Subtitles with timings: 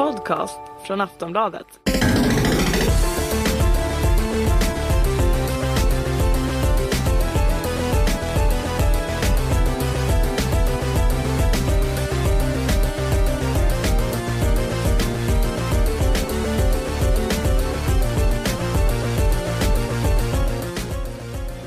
[0.00, 1.66] podcast från Aftonbladet.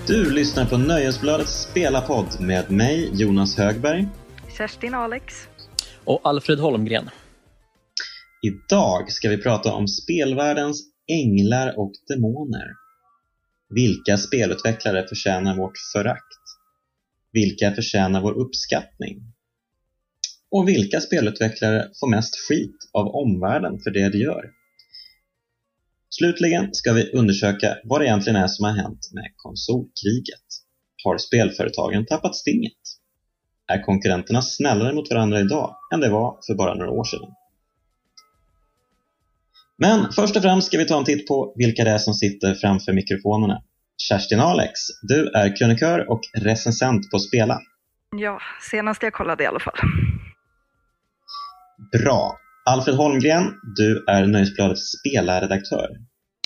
[0.08, 4.08] Du lyssnar på Nöjesbladets spelarpodd med mig, Jonas Högberg.
[4.58, 5.48] Kerstin Alex.
[6.06, 7.10] Och Alfred Holmgren.
[8.46, 12.68] Idag ska vi prata om spelvärldens änglar och demoner.
[13.70, 16.44] Vilka spelutvecklare förtjänar vårt förakt?
[17.32, 19.34] Vilka förtjänar vår uppskattning?
[20.52, 24.52] Och vilka spelutvecklare får mest skit av omvärlden för det de gör?
[26.10, 30.48] Slutligen ska vi undersöka vad det egentligen är som har hänt med konsolkriget.
[31.04, 32.82] Har spelföretagen tappat stinget?
[33.68, 37.34] Är konkurrenterna snällare mot varandra idag än det var för bara några år sedan?
[39.78, 42.54] Men först och främst ska vi ta en titt på vilka det är som sitter
[42.56, 43.62] framför mikrofonerna.
[43.98, 47.60] Kerstin Alex, du är krönikör och recensent på Spela.
[48.16, 48.40] Ja,
[48.70, 49.76] senast jag kollade i alla fall.
[51.92, 52.38] Bra.
[52.66, 55.90] Alfred Holmgren, du är Nöjesbladets spelarredaktör.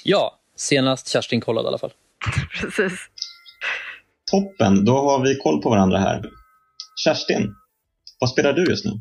[0.04, 1.94] Ja, senast Kerstin kollade i alla fall.
[2.62, 3.00] Precis.
[4.32, 6.23] Toppen, då har vi koll på varandra här.
[7.06, 7.56] Kerstin,
[8.20, 8.92] vad spelar du just nu?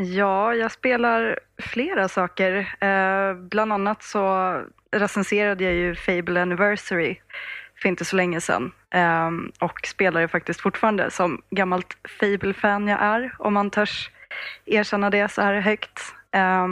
[0.00, 2.74] Ja, jag spelar flera saker.
[2.80, 4.54] Eh, bland annat så
[4.90, 7.16] recenserade jag ju Fable Anniversary
[7.82, 8.72] för inte så länge sedan.
[8.94, 14.10] Eh, och spelar ju faktiskt fortfarande som gammalt Fable-fan jag är, om man törs
[14.64, 16.00] erkänna det så här högt.
[16.32, 16.66] Eh,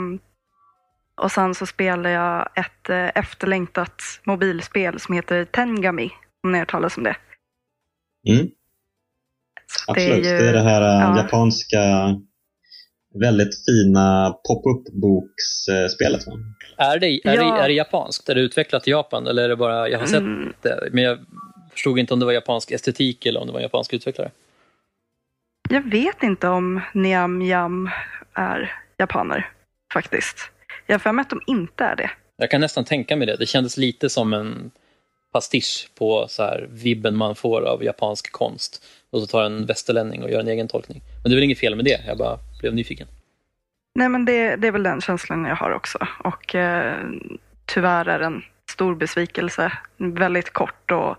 [1.21, 6.11] och sen så spelar jag ett eh, efterlängtat mobilspel som heter Tengami,
[6.43, 7.15] om ni har hört talas om det.
[8.29, 8.47] Mm.
[9.87, 11.17] Absolut, det är, ju- det, här äh, ja.
[11.17, 11.79] japanska
[13.13, 16.27] väldigt fina pop-up-boksspelet.
[16.27, 16.33] va?
[16.77, 17.31] Är det, är, Ja.
[17.31, 18.29] det, är det japanskt?
[18.29, 19.27] Är det utvecklat i Japan?
[19.27, 20.53] Eller är det bara, jag har sett Mm.
[20.61, 21.19] det, men jag
[21.71, 24.31] förstod inte om det var japansk estetik eller om det var en japansk utvecklare.
[25.69, 27.89] Jag vet inte om Niam Jam
[28.33, 29.49] är japaner,
[29.93, 30.37] faktiskt.
[30.87, 32.11] Jag har för mig att de inte är det.
[32.37, 33.35] Jag kan nästan tänka mig det.
[33.35, 34.71] Det kändes lite som en
[35.33, 38.83] pastisch på så här vibben man får av japansk konst.
[39.11, 41.01] Och så tar en västerlänning och gör en egen tolkning.
[41.23, 43.07] Men det är väl inget fel med det, jag bara blev nyfiken.
[43.95, 45.97] Nej, men det, det är väl den känslan jag har också.
[46.23, 47.05] Och eh,
[47.65, 49.71] tyvärr är det en stor besvikelse.
[49.97, 51.17] Väldigt kort och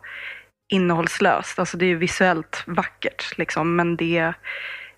[0.68, 1.58] innehållslöst.
[1.58, 4.32] Alltså det är ju visuellt vackert, liksom, men det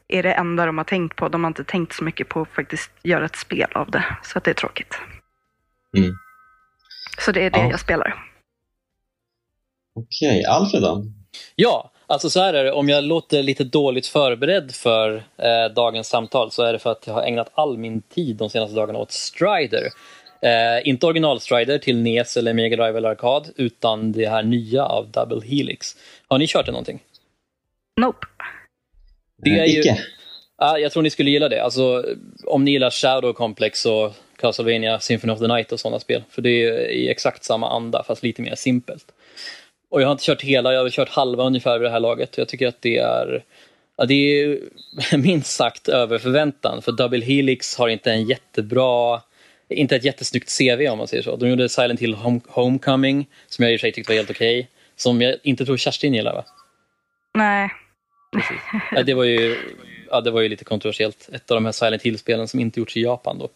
[0.09, 1.29] är det enda de har tänkt på.
[1.29, 4.05] De har inte tänkt så mycket på att faktiskt göra ett spel av det.
[4.23, 4.99] Så att det är tråkigt.
[5.97, 6.11] Mm.
[7.19, 7.71] Så det är det Ja.
[7.71, 8.15] jag spelar.
[9.95, 11.05] Okej, Alfred då?
[11.57, 12.73] Ja, alltså så här är det.
[12.73, 17.07] Om jag låter lite dåligt förberedd för eh, dagens samtal så är det för att
[17.07, 19.85] jag har ägnat all min tid de senaste dagarna åt Strider.
[20.43, 24.85] Eh, inte original Strider till NES eller Mega Drive eller Arkad utan det här nya
[24.85, 25.97] av Double Helix.
[26.29, 27.03] Har ni kört det någonting?
[28.01, 28.27] Nope.
[29.43, 29.99] Det är ju- Icke?
[30.59, 31.61] Ja, jag tror ni skulle gilla det.
[31.63, 32.05] Alltså,
[32.45, 36.23] om ni gillar Shadow Complex och Castlevania Symphony of the Night och sådana spel.
[36.31, 39.05] För det är i exakt samma anda fast lite mer simpelt.
[39.97, 42.39] Och jag har inte kört hela, jag har kört halva ungefär vid det här laget.
[42.39, 43.43] Jag tycker att det är
[43.97, 44.59] Ja, det är
[45.17, 49.23] minst sagt över förväntan för Double Helix har inte en jättebra
[49.69, 51.37] inte ett jättesnyggt CV om man säger så.
[51.37, 54.31] De gjorde Silent Hill Home- Homecoming som jag i och för sig tyckte var helt
[54.31, 54.71] okej.
[54.97, 56.45] Som jag inte tror Kerstin gillar va?
[57.35, 57.71] Nej.
[58.93, 59.57] Ja, det, var ju,
[60.11, 61.29] ja, det var ju lite kontroversiellt.
[61.33, 63.39] Ett av de här Silent Hill-spelen som inte gjorts i Japan.
[63.39, 63.49] Då.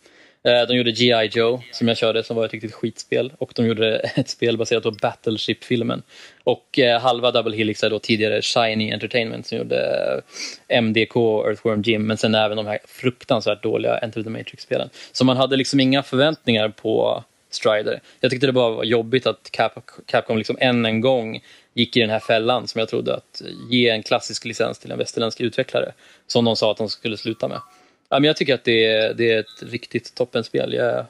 [0.45, 1.31] Eh, de gjorde G.I.
[1.33, 4.83] Joe som jag körde som var ett riktigt skitspel och de gjorde ett spel baserat
[4.83, 6.03] på Battleship-filmen.
[6.45, 10.23] Och eh, halva Double Helix är då tidigare Shiny Entertainment som gjorde
[10.69, 14.89] eh, MDK och Earthworm Jim men sen även de här fruktansvärt dåliga Enter the Matrix-spelen.
[15.13, 18.01] Så man hade liksom inga förväntningar på Strider.
[18.21, 19.73] Jag tyckte det bara var jobbigt att Cap
[20.07, 21.41] Capcom liksom än en gång
[21.75, 24.99] gick i den här fällan som jag trodde att ge en klassisk licens till en
[24.99, 25.93] västerländsk utvecklare.
[26.27, 27.61] Som de sa att de skulle sluta med.
[28.11, 30.73] Ja, men jag tycker att det är, det är ett riktigt toppenspel.
[30.73, 31.07] Jag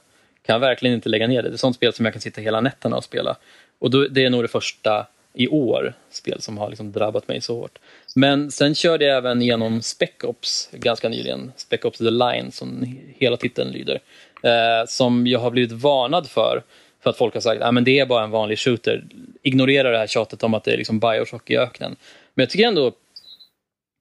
[0.46, 1.48] kan verkligen inte lägga ner det.
[1.48, 3.36] Det är ett sånt spel som jag kan sitta hela nätterna och spela.
[3.78, 7.40] Och då, det är nog det första i år spel som har liksom drabbat mig
[7.40, 7.78] så hårt.
[8.14, 11.52] Men sen körde jag även igenom Spec Ops ganska nyligen.
[11.56, 14.00] Spec Ops The Line som hela titeln lyder.
[14.42, 16.62] Eh, som jag har blivit varnad för.
[17.02, 19.04] För att folk har sagt att ah, det är bara en vanlig shooter.
[19.42, 21.96] Ignorera det här tjatet om att det är liksom Bioshock i öknen.
[22.34, 22.92] Men jag tycker ändå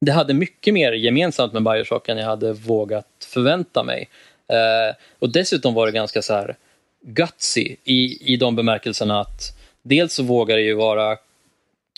[0.05, 4.09] det hade mycket mer gemensamt med Bioshock än jag hade vågat förvänta mig.
[4.47, 6.55] Eh, och dessutom var det ganska så här
[7.01, 11.17] gutsy i, i de bemärkelserna att dels så vågar det ju vara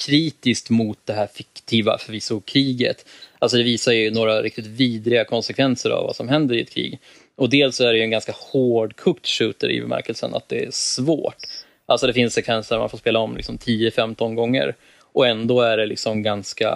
[0.06, 3.06] kritiskt mot det här fiktiva förvisso kriget.
[3.40, 7.00] Alltså det visar ju några riktigt vidriga konsekvenser av vad som händer i ett krig.
[7.36, 11.38] Och dels är det ju en ganska hård-cooked shooter i bemärkelsen att det är svårt.
[11.86, 14.76] Alltså det finns sekvenser där man får spela om liksom 10-15 gånger
[15.14, 16.72] och ändå är det liksom ganska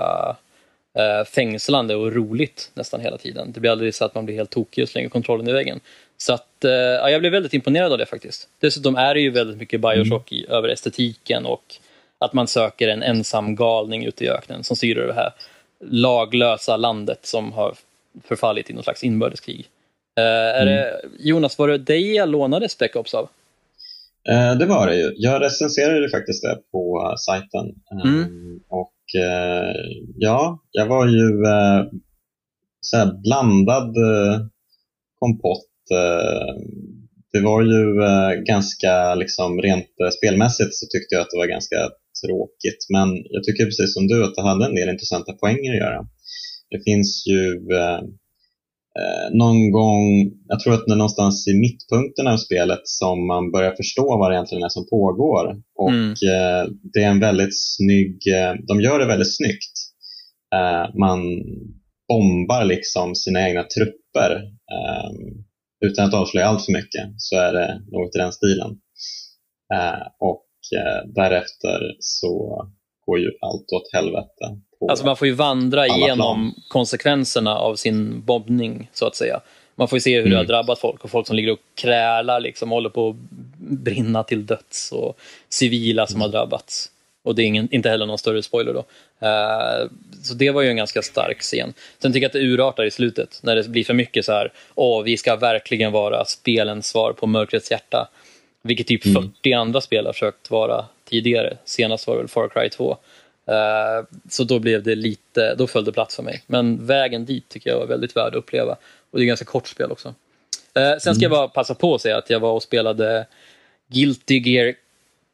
[0.96, 3.52] eh, fängslande och roligt nästan hela tiden.
[3.52, 5.80] Det blir aldrig så att man blir helt tokig och slänger kontrollen i väggen.
[6.18, 8.48] Så att, eh, ja, jag blev väldigt imponerad av det faktiskt.
[8.60, 11.76] Dessutom är det ju väldigt mycket Bioshock i, över estetiken och
[12.18, 15.34] att man söker en ensam galning ute i öknen som styr över det här
[15.80, 17.76] laglösa landet som har
[18.24, 19.68] förfallit i någon slags inbördeskrig.
[20.20, 20.76] Uh, är mm.
[20.76, 23.30] det, Jonas, var det dig jag lånade Spec Ops av?
[24.30, 25.14] Uh, det var det ju.
[25.16, 27.76] Jag recenserade faktiskt det på uh, sajten.
[28.04, 28.20] Mm.
[28.20, 29.76] Um, och Eh,
[30.16, 31.86] ja, jag var ju eh,
[32.80, 34.40] så blandad eh,
[35.20, 35.72] kompott.
[37.34, 37.84] det var ju
[38.46, 41.76] ganska, liksom rent spelmässigt så tyckte jag att det var ganska
[42.24, 42.82] tråkigt.
[42.94, 46.08] Men jag tycker precis som du att det hade en del intressanta poänger att göra.
[46.70, 47.42] Det finns ju
[49.00, 53.52] eh, någon gång, jag tror att det är någonstans i mittpunkten av spelet som man
[53.52, 55.46] börjar förstå vad det egentligen är som pågår.
[55.76, 56.10] Och mm.
[56.10, 59.76] eh, det är en väldigt snygg, eh, de gör det väldigt snyggt.
[60.56, 61.20] Eh, man
[62.08, 64.32] bombar liksom sina egna trupper.
[64.76, 65.12] Eh,
[65.86, 68.72] utan att avslöja allt för mycket så är det något i den stilen.
[69.74, 70.46] Eh, och
[71.16, 72.66] därefter så
[73.06, 74.46] går ju allt åt helvete.
[74.90, 76.64] Alltså man får ju vandra igenom plan.
[76.68, 79.40] konsekvenserna av sin bombning, så att säga.
[79.76, 80.30] Man får ju se hur mm.
[80.30, 80.48] det har mm.
[80.48, 83.16] drabbat folk och folk som ligger och krälar, liksom, håller på att
[83.58, 86.22] brinna till döds och civila som mm.
[86.22, 86.92] har drabbats.
[87.24, 88.80] Och det är ingen, inte heller någon större spoiler då.
[89.28, 89.90] Uh,
[90.24, 91.74] så det var ju en ganska stark scen.
[92.02, 94.52] Sen tycker jag att det urartar i slutet, när det blir för mycket så här,
[94.76, 98.10] åh, vi ska verkligen vara spelens svar på mörkrets hjärta.
[98.62, 99.24] Vilket typ mm.
[99.24, 101.58] 40 andra spel har försökt vara tidigare.
[101.66, 102.98] Senast var det väl Far Cry 2.
[103.48, 106.44] Eh, så då blev det lite, då föll det plats för mig.
[106.48, 108.78] Men vägen dit tycker jag var väldigt värd att uppleva.
[109.12, 110.14] Och det är ganska kort spel också.
[110.74, 111.30] Eh, sen ska jag mm.
[111.30, 113.28] bara passa på att säga att jag var och spelade
[113.88, 114.76] Guilty Gear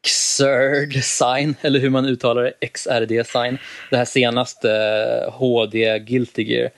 [0.02, 3.58] Xrd Sign, eller hur man uttalar det, XRD Sign.
[3.90, 4.68] Det här senaste
[5.32, 6.70] HD eh, Guilty Gear,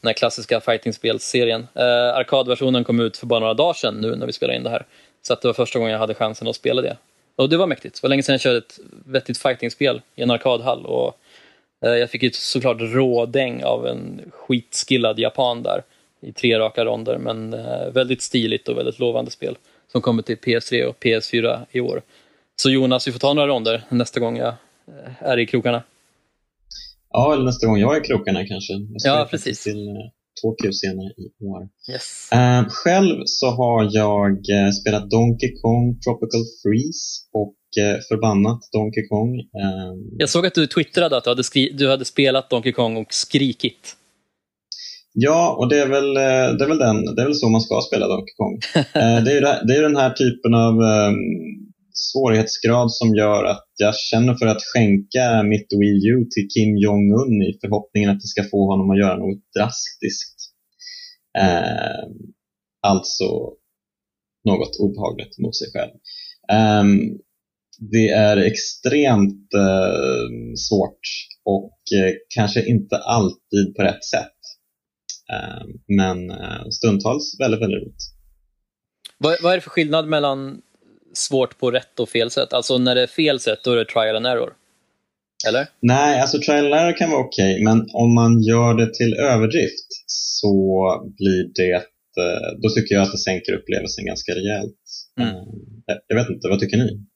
[0.00, 1.66] den här klassiska fightingspelsserien.
[1.74, 4.70] Eh, arkadversionen kom ut för bara några dagar sedan nu när vi spelar in det
[4.70, 4.86] här.
[5.22, 6.96] Så det var första gången jag hade chansen att spela det.
[7.40, 7.94] Och det var mäktigt.
[7.94, 10.86] Det var länge sedan jag körde ett vettigt fightingspel i en arkadhall.
[10.86, 11.18] Och
[11.84, 15.82] eh, jag fick ju såklart rådäng av en skitskillad japan där
[16.20, 17.18] i tre raka ronder.
[17.18, 19.56] Men eh, väldigt stiligt och väldigt lovande spel
[19.92, 22.02] som kommer till PS3 och PS4 i år.
[22.56, 24.54] Så Jonas, vi får ta några ronder nästa gång jag
[24.88, 25.82] eh, är i krokarna.
[27.10, 28.72] Ja, eller nästa gång jag är i krokarna kanske.
[29.04, 29.62] ja, precis.
[29.62, 30.10] Till,
[30.42, 31.62] Tokyo senare i år.
[31.92, 32.28] Yes.
[32.34, 39.04] Uh, själv så har jag uh, spelat Donkey Kong Tropical Freeze och uh, förbannat Donkey
[39.08, 39.32] Kong.
[39.40, 41.42] Ehm, jag såg att du twittrade att du hade,
[41.72, 43.96] du hade spelat Donkey Kong och skrikit.
[45.12, 47.60] Ja, och det är, väl, eh, det, är väl den, det är väl så man
[47.60, 48.60] ska spela Donkey Kong.
[49.24, 51.16] det, är det är den här typen av um,
[51.92, 57.42] svårighetsgrad som gör att jag känner för att skänka mitt Wii U till Kim Jong-Un
[57.42, 60.36] i förhoppningen att det ska få honom att göra något drastiskt.
[61.38, 62.04] Eh,
[62.82, 63.28] alltså
[64.44, 65.92] något obehagligt mot sig själv.
[66.52, 66.84] Eh,
[67.78, 71.00] det är extremt eh, svårt
[71.44, 74.36] och eh, kanske inte alltid på rätt sätt.
[75.32, 78.02] Ehm, men eh, stundtals väldigt, väldigt roligt.
[79.18, 80.62] Vad, vad är det för skillnad mellan
[81.14, 82.52] svårt på rätt och fel sätt?
[82.52, 84.52] Alltså när det är fel sätt, då är det trial and error?
[85.48, 85.66] Eller?
[85.80, 89.14] Nej, alltså trial and error kan vara okej, okay, men om man gör det till
[89.14, 90.52] överdrift så
[91.16, 91.74] blir det,
[92.22, 94.76] eh, då tycker jag att det sänker upplevelsen ganska rejält.
[95.20, 95.34] Mm.
[95.34, 97.06] Eh, jag vet inte, vad tycker ni?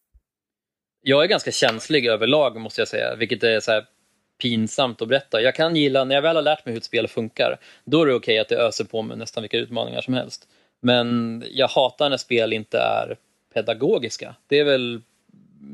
[1.03, 3.83] Jag är ganska känslig överlag måste jag säga, vilket är så
[4.43, 5.41] pinsamt att berätta.
[5.41, 8.07] Jag kan gilla, när jag väl har lärt mig hur ett spel funkar, då är
[8.07, 10.49] det okej okay att det öser på med nästan vilka utmaningar som helst.
[10.83, 13.17] Men jag hatar när spel inte är
[13.55, 14.35] pedagogiska.
[14.47, 15.01] Det är väl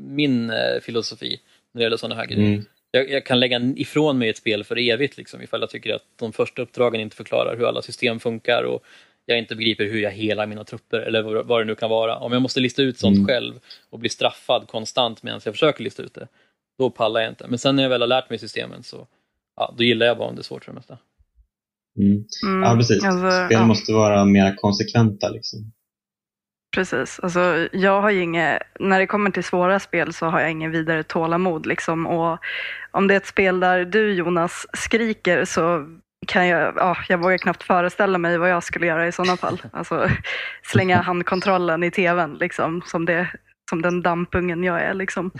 [0.07, 1.39] min eh, filosofi
[1.71, 2.53] när det gäller sådana här grejer.
[2.53, 2.65] Mm.
[2.91, 6.03] Jag, jag, kan lägga ifrån mig ett spel för evigt liksom, ifall jag tycker att
[6.15, 8.83] de första uppdragen inte förklarar hur alla system funkar och
[9.25, 12.17] jag inte begriper hur jag helar mina trupper eller vad, vad det nu kan vara.
[12.17, 13.27] Om jag måste lista ut sånt mm.
[13.27, 13.59] själv
[13.89, 16.27] och bli straffad konstant medan jag försöker lista ut det,
[16.77, 17.47] då pallar jag inte.
[17.47, 19.07] Men sen när jag väl har lärt mig systemen så
[19.55, 20.97] ja, då gillar jag bara om det är svårt för det mesta.
[21.97, 22.25] Mm.
[22.45, 23.03] Mm, ja, precis.
[23.03, 23.65] Alltså, Spel ja.
[23.65, 25.29] måste vara mer konsekventa.
[25.29, 25.71] Liksom.
[26.71, 27.19] Precis.
[27.19, 30.71] Alltså, jag har ju inget, när det kommer till svåra spel så har jag ingen
[30.71, 31.65] vidare tålamod.
[31.65, 32.07] Liksom.
[32.07, 32.39] Och
[32.91, 35.85] om det är ett spel där du Jonas skriker så
[36.27, 39.61] kan jag, ja, jag vågar knappt föreställa mig vad jag skulle göra i sådana fall.
[39.73, 40.09] Alltså,
[40.63, 43.27] slänga handkontrollen i tvn liksom, som, det,
[43.69, 44.93] som den dampungen jag är.
[44.93, 45.31] Liksom.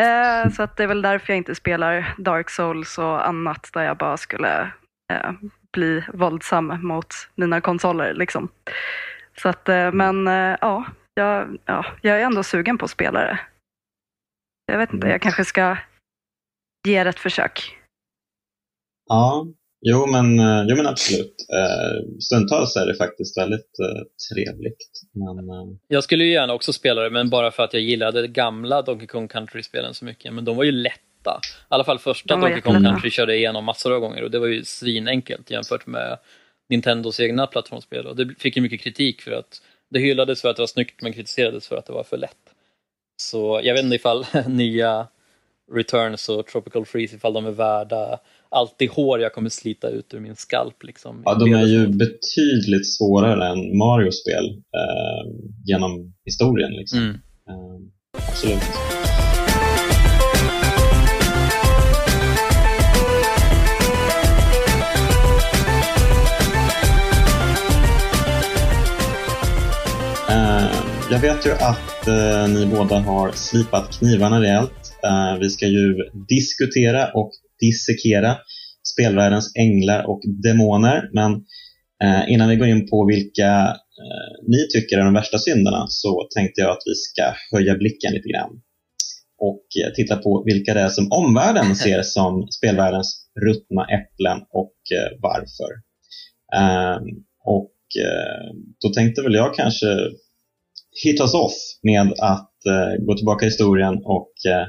[0.00, 3.82] Eh, så att det är väl därför jag inte spelar Dark Souls och annat där
[3.82, 4.60] jag bara skulle
[5.12, 5.32] eh,
[5.72, 8.14] bli våldsam mot mina konsoler.
[8.14, 8.48] Liksom.
[9.42, 13.20] Så att, eh, men eh, ja, jag, ja, jag är ändå sugen på att spela
[13.20, 13.40] det.
[14.66, 15.10] Jag vet inte, Mm.
[15.12, 15.76] jag kanske ska
[16.88, 17.76] ge det ett försök.
[19.08, 19.46] Ja,
[19.86, 21.34] jo men, eh, jo, men absolut.
[22.20, 23.70] Stundtals är det faktiskt väldigt
[24.32, 24.76] trevligt.
[25.12, 28.28] Men, Jag skulle ju gärna också spela det, men bara för att jag gillade de
[28.28, 30.32] gamla Donkey Kong Country-spelen så mycket.
[30.34, 31.40] Men de var ju lätta.
[31.44, 32.84] I alla fall första Donkey Kong.
[32.84, 36.18] Country körde jag igenom massor av gånger och det var ju svinenkelt jämfört med
[36.68, 38.06] Nintendos egna plattformsspel.
[38.06, 41.02] Och det fick ju mycket kritik för att det hyllades för att det var snyggt
[41.02, 42.36] men kritiserades för att det var för lätt.
[43.22, 45.08] Så jag vet inte ifall nya
[45.72, 50.14] Returns och Tropical Freeze, ifall de är värda allt det hår jag kommer slita ut
[50.14, 50.82] ur min skalp.
[50.82, 55.32] Liksom, ja, de är ju betydligt svårare än Mario-spel eh,
[55.64, 56.72] genom historien.
[56.72, 56.98] Liksom.
[56.98, 57.14] Mm.
[57.48, 58.97] Eh, absolut.
[71.10, 74.72] Jag vet ju att eh, ni båda har slipat knivarna rejält.
[75.04, 75.94] Eh, vi ska ju
[76.28, 78.36] diskutera och dissekera
[78.92, 81.10] spelvärldens änglar och demoner.
[81.12, 81.32] Men
[82.04, 83.50] eh, innan vi går in på vilka
[84.02, 88.12] eh, ni tycker är de värsta synderna så tänkte jag att vi ska höja blicken
[88.12, 88.50] lite grann
[89.38, 94.76] och eh, titta på vilka det är som omvärlden ser som spelvärldens ruttna äpplen och
[94.96, 95.70] eh, varför.
[96.56, 96.98] Eh,
[97.44, 97.74] och
[98.82, 99.86] då tänkte väl jag kanske
[101.04, 104.66] hit us off med att eh, gå tillbaka i historien och eh,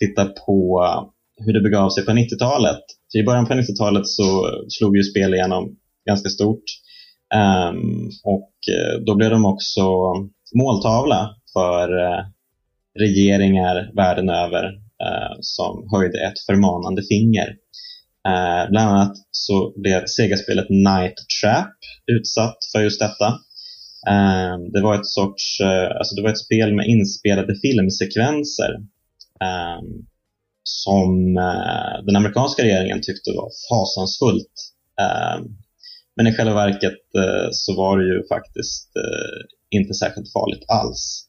[0.00, 1.02] titta på eh,
[1.44, 2.80] hur det begav sig på 90-talet.
[3.12, 5.76] För I början på 90-talet så slog ju spel igenom
[6.06, 6.64] ganska stort.
[7.34, 9.82] Um, och eh, då blev de också
[10.54, 12.24] måltavla för eh,
[12.98, 14.64] regeringar världen över
[15.04, 17.48] eh, som höjde ett förmanande finger.
[18.28, 21.74] Eh, bland annat så blev Sega-spelet Night Trap
[22.06, 23.38] utsatt för just detta.
[24.08, 28.72] Eh, det var ett sorts, eh, alltså det var ett spel med inspelade filmsekvenser
[29.40, 29.80] eh,
[30.62, 34.54] som eh, den amerikanska regeringen tyckte var fasansfullt.
[35.00, 35.44] Eh,
[36.16, 41.26] men i själva verket eh, så var det ju faktiskt eh, inte särskilt farligt alls.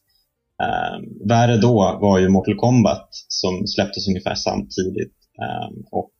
[0.62, 6.12] Eh, värre då var ju Mortal Kombat som släpptes ungefär samtidigt ehm, eh, och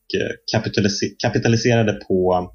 [0.54, 2.49] kapitalis- kapitaliserade på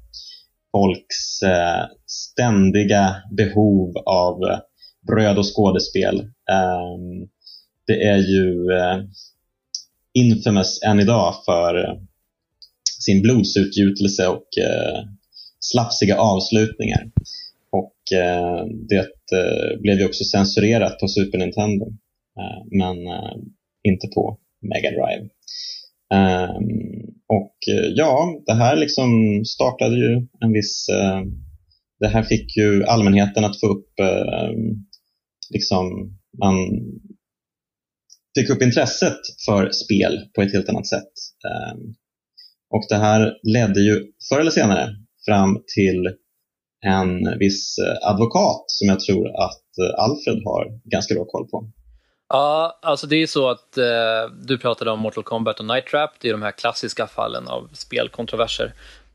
[0.72, 4.58] folks eh, ständiga behov av eh,
[5.06, 6.18] bröd och skådespel.
[6.50, 6.96] Eh,
[7.86, 9.04] det är ju eh,
[10.12, 11.94] infamous än idag för eh,
[13.00, 15.04] sin blodsutgjutelse och eh,
[15.60, 17.10] slafsiga avslutningar.
[17.70, 19.08] Och eh, det
[19.38, 21.86] eh, blev ju också censurerat på Super Nintendo,
[22.38, 23.36] eh, men eh,
[23.82, 25.28] inte på Mega Drive.
[26.14, 26.88] Ehm,
[27.28, 29.08] och eh, ja, det här liksom
[29.44, 30.88] startade ju en viss...
[30.88, 31.22] Eh,
[32.00, 34.50] det här fick ju allmänheten att få upp eh,
[35.50, 35.84] liksom,
[36.38, 36.54] man
[38.38, 41.12] fick upp intresset för spel på ett helt annat sätt.
[41.48, 41.94] Ehm,
[42.70, 44.88] och det här ledde ju förr eller senare
[45.26, 46.08] fram till
[46.86, 49.64] en viss advokat som jag tror att
[49.98, 51.72] Alfred har ganska bra koll på.
[52.28, 56.10] Ja, alltså det är så att eh, du pratade om Mortal Kombat och Night Trap.
[56.20, 58.72] Det är de här klassiska fallen av spelkontroverser.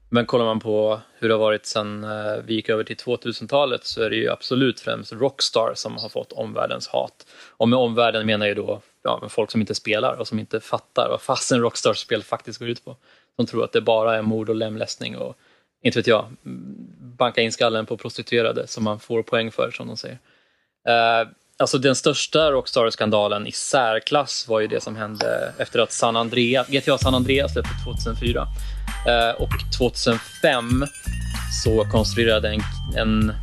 [0.09, 3.85] Men kollar man på hur det har varit sedan eh, vi gick över till 2000-talet
[3.85, 7.25] så är det ju absolut främst Rockstar som har fått omvärldens hat.
[7.49, 11.09] Och med omvärlden menar jag då ja, folk som inte spelar och som inte fattar
[11.09, 12.95] vad fasen Rockstars spel faktiskt går ut på.
[13.37, 15.37] De tror att det bara är mord och lemlästning och
[15.83, 16.75] inte vet jag, mm,
[17.17, 20.19] banka in skallen på prostituerade som man får poäng för som de säger.
[20.87, 21.27] Eh,
[21.59, 26.67] alltså den största Rockstar-skandalen i särklass var ju det som hände efter att San Andreas,
[26.67, 28.47] GTA San Andreas släpptes 2004.
[29.07, 30.85] Eh, och 2005
[31.63, 32.61] så konstruerade en,
[32.95, 33.33] en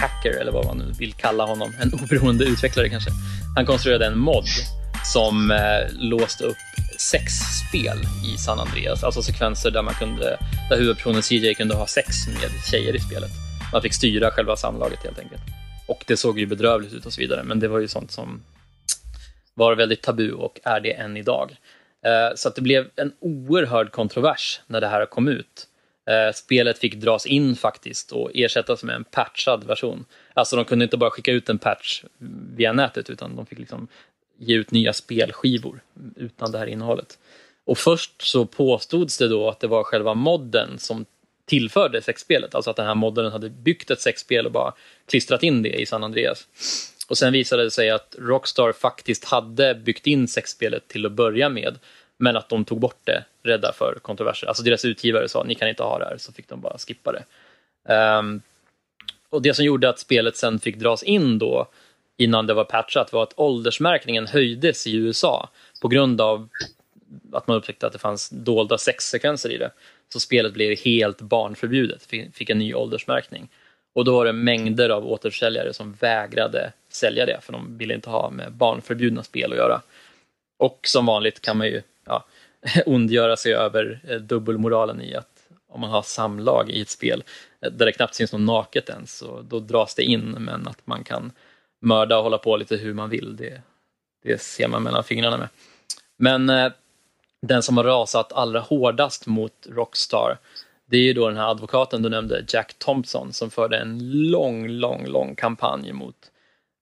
[0.00, 3.10] hacker, eller vad man nu vill kalla honom, en oberoende utvecklare kanske.
[3.56, 4.44] Han konstruerade en mod
[5.04, 5.58] som eh,
[5.92, 6.56] låste upp
[6.98, 7.32] sex
[7.68, 7.98] spel
[8.34, 9.04] i San Andreas.
[9.04, 10.38] Alltså sekvenser där, man kunde,
[10.70, 13.30] där huvudpersonen CJ kunde ha sex med tjejer i spelet.
[13.72, 15.42] Man fick styra själva samlaget helt enkelt.
[15.90, 18.42] Och det såg ju bedrövligt ut och så vidare, men det var ju sånt som
[19.54, 21.56] var väldigt tabu och är det än idag.
[22.06, 25.66] Eh, så att det blev en oerhörd kontrovers när det här kom ut.
[26.10, 30.04] Eh, spelet fick dras in faktiskt och ersättas med en patchad version.
[30.34, 32.04] Alltså de kunde inte bara skicka ut en patch
[32.56, 33.88] via nätet utan de fick liksom
[34.38, 35.80] ge ut nya spelskivor
[36.16, 37.18] utan det här innehållet.
[37.64, 41.04] Och först så påstods det då att det var själva modden som
[41.50, 44.72] tillförde sexspelet, alltså att den här modden hade byggt ett sexspel och bara
[45.06, 46.46] klistrat in det i San Andreas.
[47.08, 51.48] Och sen visade det sig att Rockstar faktiskt hade byggt in sexspelet till att börja
[51.48, 51.78] med,
[52.16, 54.46] Men att de tog bort det, rädda för kontroverser.
[54.46, 57.12] Alltså deras utgivare sa ni kan inte ha det här, så fick de bara skippa
[57.12, 57.24] det.
[57.94, 58.42] Um,
[59.30, 61.68] och Det som gjorde att spelet sen fick dras in då,
[62.16, 65.48] innan det var patchat, var att åldersmärkningen höjdes i USA
[65.82, 66.48] på grund av
[67.32, 69.70] att man upptäckte att det fanns dolda sexsekvenser i det.
[70.12, 73.48] Så spelet blev helt barnförbjudet, fick en ny åldersmärkning.
[73.94, 78.10] Och då var det mängder av återförsäljare som vägrade sälja det, för de ville inte
[78.10, 79.82] ha med barnförbjudna spel att göra.
[80.58, 82.24] Och som vanligt kan man ju ja,
[82.86, 87.24] ondgöra sig över eh, dubbelmoralen i att om man har samlag i ett spel
[87.60, 90.86] eh, där det knappt syns något naket ens, så då dras det in, men att
[90.86, 91.32] man kan
[91.80, 93.62] mörda och hålla på lite hur man vill, det,
[94.22, 95.48] det ser man mellan fingrarna med.
[96.16, 96.72] Men eh,
[97.46, 100.38] den som har rasat allra hårdast mot Rockstar,
[100.86, 103.98] det är ju då den här advokaten du nämnde, Jack Thompson, som förde en
[104.30, 106.16] lång, lång, lång kampanj mot,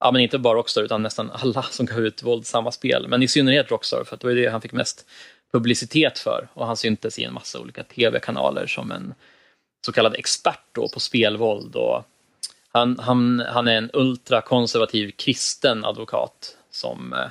[0.00, 3.28] ja men inte bara Rockstar utan nästan alla som gav ut våldsamma spel, men i
[3.28, 5.06] synnerhet Rockstar, för att det var det han fick mest
[5.52, 9.14] publicitet för och han syntes i en massa olika tv-kanaler som en
[9.86, 11.76] så kallad expert då på spelvåld.
[11.76, 12.04] Och
[12.72, 17.28] han, han, han är en ultrakonservativ kristen advokat som eh,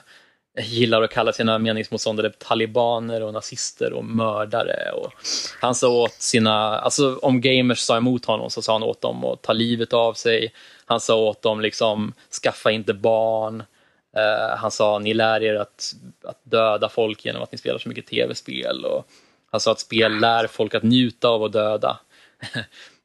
[0.58, 4.92] gillar att kalla sina meningsmotståndare talibaner och nazister och mördare.
[4.92, 5.12] Och
[5.62, 9.24] han sa åt sina, alltså om gamers sa emot honom så sa han åt dem
[9.24, 10.54] att ta livet av sig.
[10.86, 13.64] Han sa åt dem liksom, skaffa inte barn.
[14.18, 17.90] Uh, han sa ni lär er att, att döda folk genom att ni spelar så
[17.90, 18.86] mycket tv-spel.
[18.86, 19.08] Och
[19.52, 22.00] han sa att spel lär folk att njuta av att döda.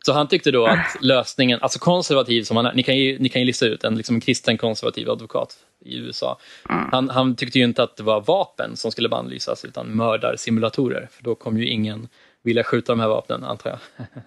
[0.07, 3.29] Så han tyckte då att lösningen, alltså konservativ som han är, ni kan ju, ni
[3.29, 6.39] kan ju lista ut en liksom kristen konservativ advokat i USA.
[6.71, 6.89] Mm.
[6.93, 11.25] Han, han, tyckte ju inte att det var vapen som skulle bannlysas utan mördarsimulatorer, för
[11.25, 12.09] då kommer ju ingen
[12.43, 14.07] vilja skjuta de här vapnen antar jag.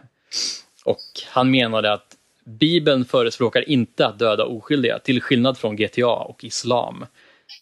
[0.85, 6.43] Och han menade att Bibeln förespråkar inte att döda oskyldiga, till skillnad från GTA och
[6.43, 7.05] islam.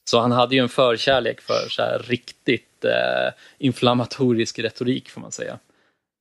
[0.03, 5.59] Så han hade ju en förkärlek för så riktigt eh, inflammatorisk retorik får man säga.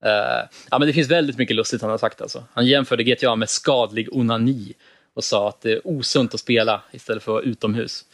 [0.06, 2.20] Uh, ja, men det finns väldigt mycket lustigt han har sagt.
[2.20, 2.44] Alltså.
[2.52, 4.72] Han jämförde GTA med skadlig onani
[5.14, 8.04] och sa att det är osunt att spela istället för att vara utomhus.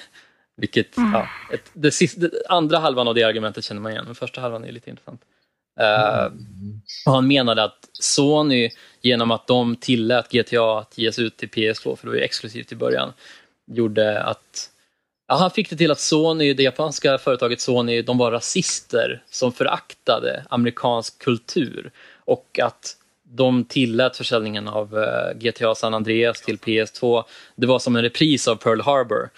[0.56, 1.12] Vilket, mm.
[1.12, 4.40] ja, ett, det, sista, det, andra halvan av det argumentet känner man igen, men första
[4.40, 5.20] halvan är lite intressant.
[5.80, 6.32] Uh,
[7.06, 11.96] och han menade att Sony, genom att de tillät GTA att ges ut till PS2,
[11.96, 13.12] för det var ju exklusivt i början,
[13.66, 14.70] gjorde att
[15.30, 19.52] Ja, han fick det till att Sony, det japanska företaget Sony, de var rasister som
[19.52, 21.90] föraktade amerikansk kultur
[22.24, 22.96] och att
[23.32, 27.24] de tillät försäljningen av eh, GTA San Andreas till PS2.
[27.56, 29.30] Det var som en repris av Pearl Harbor.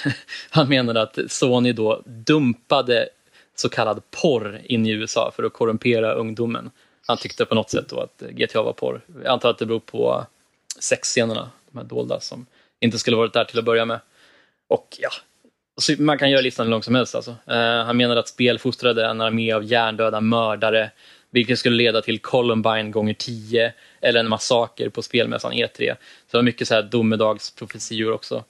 [0.50, 3.08] han menade att Sony då dumpade
[3.54, 6.70] så kallad porr in i USA för att korrumpera ungdomen.
[7.06, 9.00] Han tyckte på något sätt då att GTA var porr.
[9.22, 10.26] Jag antar att det beror på
[10.78, 12.46] sexscenerna, de här dolda, som
[12.80, 14.00] inte skulle varit där till att börja med.
[14.68, 15.10] Och ja,
[15.98, 17.14] man kan göra listan hur lång som helst.
[17.14, 17.30] Alltså.
[17.46, 20.90] Eh, han menade att spel fostrade en armé av hjärndöda mördare,
[21.30, 25.94] vilket skulle leda till Columbine gånger 10 eller en massaker på spelmässan E3.
[26.26, 28.44] Så det var mycket så här domedagsprofetior också.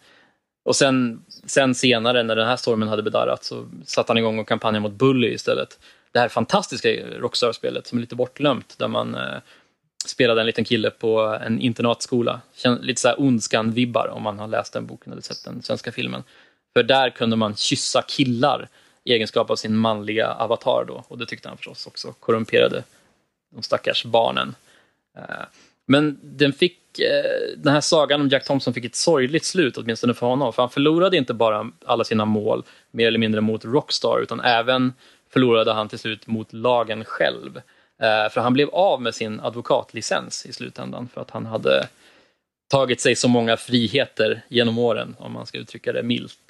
[0.65, 4.49] Och sen, sen senare, när den här stormen hade bedarrat, så satte han igång och
[4.49, 5.79] kampanjade mot Bully istället.
[6.13, 6.89] Det här fantastiska
[7.19, 9.39] Rockstar-spelet som är lite bortglömt, där man eh,
[10.07, 12.41] spelade en liten kille på en internatskola.
[12.81, 16.23] Lite så här Ondskan-vibbar om man har läst den boken eller sett den svenska filmen.
[16.73, 18.69] För där kunde man kyssa killar
[19.05, 21.05] i egenskap av sin manliga avatar då.
[21.09, 22.85] Och det tyckte han förstås också korrumperade
[23.51, 24.55] de stackars barnen.
[25.19, 25.45] Eh,
[25.87, 30.15] men den, fick, eh, den här sagan om Jack Thompson fick ett sorgligt slut, åtminstone
[30.15, 30.53] för honom.
[30.53, 34.93] För han förlorade inte bara alla sina mål, mer eller mindre mot Rockstar, utan även
[35.31, 37.57] förlorade han till slut mot lagen själv.
[38.03, 41.89] Eh, för han blev av med sin advokatlicens i slutändan för att han hade
[42.71, 46.50] tagit sig så många friheter genom åren, om man ska uttrycka det milt.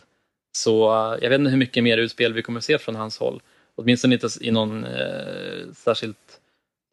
[0.52, 0.80] Så
[1.22, 3.42] jag vet inte hur mycket mer utspel vi kommer att se från hans håll.
[3.74, 6.40] Åtminstone inte i någon eh, särskilt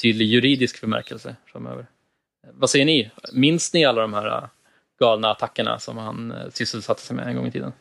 [0.01, 1.85] tydlig juridisk bemärkelse framöver.
[2.53, 3.11] Vad säger ni?
[3.33, 4.47] Minns ni alla de här uh,
[4.99, 7.71] galna attackerna som han uh, sysselsatte sig med en gång i tiden?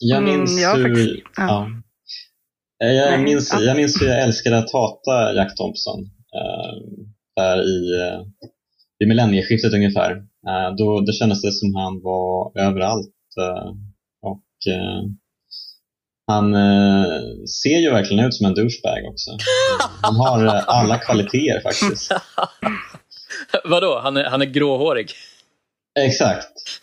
[0.00, 0.88] Jag mm, minns mm, jag hur...
[0.88, 1.70] Faktiskt, ja.
[2.78, 2.86] ja.
[2.86, 6.00] Jag, minns, jag minns hur jag älskade att hata Jack Thompson.
[6.00, 7.06] Uh,
[7.36, 8.26] där i, uh,
[9.04, 10.10] i millennieskiftet ungefär.
[10.16, 13.10] Uh, då, det kändes det som han var överallt.
[14.66, 15.02] Eh,
[16.26, 17.06] han eh,
[17.62, 19.30] ser ju verkligen ut som en douchebag också.
[20.02, 22.12] Han har eh, alla kvaliteter faktiskt.
[23.64, 25.12] Vadå, han är, han är gråhårig?
[25.98, 26.80] Exakt.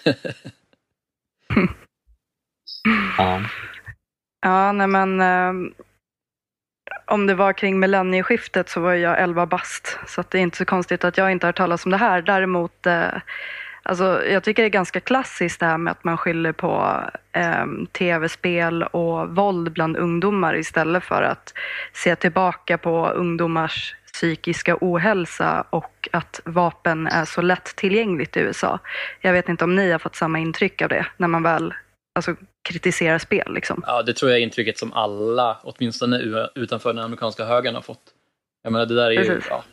[3.18, 3.42] ja.
[4.42, 5.54] Ja, nej men eh,
[7.06, 9.98] om det var kring millennieskiftet så var jag 11 bast.
[10.08, 12.22] Så det är inte så konstigt att jag inte har hört talas om det här.
[12.22, 13.22] Däremot eh,
[13.84, 17.66] Alltså, jag tycker det är ganska klassiskt det här med att man skyller på eh,
[17.92, 21.54] tv-spel och våld bland ungdomar istället för att
[21.94, 28.80] se tillbaka på ungdomars psykiska ohälsa och att vapen är så lättillgängligt i USA.
[29.22, 31.74] Jag vet inte om ni har fått samma intryck av det när man väl
[32.16, 32.36] alltså,
[32.70, 33.54] kritiserar spel.
[33.54, 33.84] Liksom.
[33.88, 38.04] Ja, det tror jag är intrycket som alla, åtminstone utanför den amerikanska högern, har fått.
[38.64, 39.64] Jag menar, det där är ju, ja.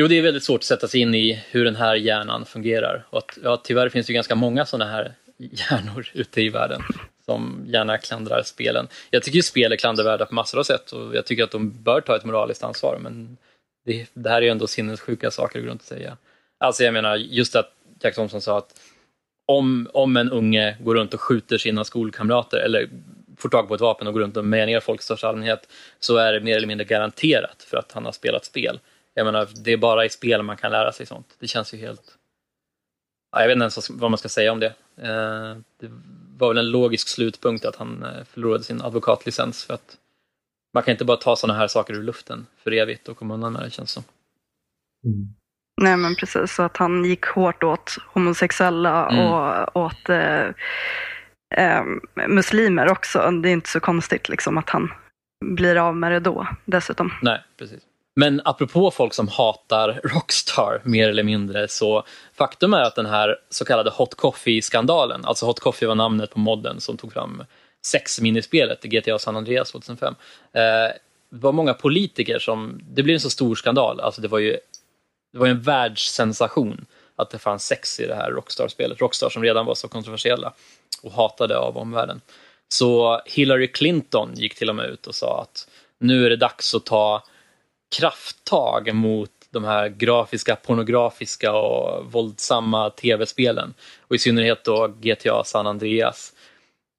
[0.00, 3.06] Jo, det är väldigt svårt att sätta sig in i hur den här hjärnan fungerar.
[3.10, 6.82] Och att, ja, tyvärr finns det ganska många sådana här hjärnor ute i världen
[7.24, 8.88] som gärna klandrar spelen.
[9.10, 11.82] Jag tycker ju spel är klandervärda på massor av sätt och jag tycker att de
[11.82, 13.36] bör ta ett moraliskt ansvar men
[13.86, 16.16] det, det här är ju ändå sinnessjuka saker att gå runt och säga.
[16.58, 18.80] Alltså jag menar just att Jack Thompson sa att
[19.46, 22.88] om, om en unge går runt och skjuter sina skolkamrater eller
[23.36, 25.68] får tag på ett vapen och går runt och menar folk i största allmänhet
[26.00, 28.80] så är det mer eller mindre garanterat för att han har spelat spel.
[29.18, 31.36] Jag menar, det är bara i spel man kan lära sig sånt.
[31.38, 32.18] Det känns ju helt...
[33.32, 34.74] Ja, jag vet inte ens vad man ska säga om det.
[34.96, 35.90] Eh, det
[36.38, 39.96] var väl en logisk slutpunkt att han eh, förlorade sin advokatlicens för att
[40.74, 43.52] man kan inte bara ta sådana här saker ur luften för evigt och komma undan
[43.52, 44.02] med det känns som.
[45.04, 45.34] Mm.
[45.80, 49.26] Nej men precis, så att han gick hårt åt homosexuella mm.
[49.26, 50.46] och åt eh,
[51.54, 51.84] eh,
[52.28, 53.30] muslimer också.
[53.30, 54.92] Det är inte så konstigt liksom att han
[55.44, 57.12] blir av med det då dessutom.
[57.22, 57.87] Nej, precis.
[58.18, 62.04] Men apropå folk som hatar Rockstar mer eller mindre så
[62.34, 66.38] faktum är att den här så kallade Hot Coffee-skandalen, alltså Hot Coffee var namnet på
[66.38, 67.44] modden som tog fram
[67.86, 70.14] sexminispelet i GTA San Andreas 2005.
[70.52, 70.92] Det eh,
[71.28, 74.58] var många politiker som, det blev en så stor skandal, alltså det var ju
[75.32, 79.00] det var en världssensation att det fanns sex i det här Rockstar-spelet.
[79.00, 80.52] Rockstar som redan var så kontroversiella
[81.02, 82.20] och hatade av omvärlden.
[82.68, 86.74] Så Hillary Clinton gick till och med ut och sa att nu är det dags
[86.74, 87.22] att ta
[87.96, 93.74] krafttag mot de här grafiska, pornografiska och våldsamma tv-spelen.
[94.00, 96.32] Och i synnerhet då GTA San Andreas.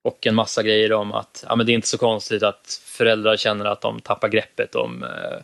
[0.03, 3.37] Och en massa grejer om att ja, men det är inte så konstigt att föräldrar
[3.37, 5.39] känner att de tappar greppet om eh,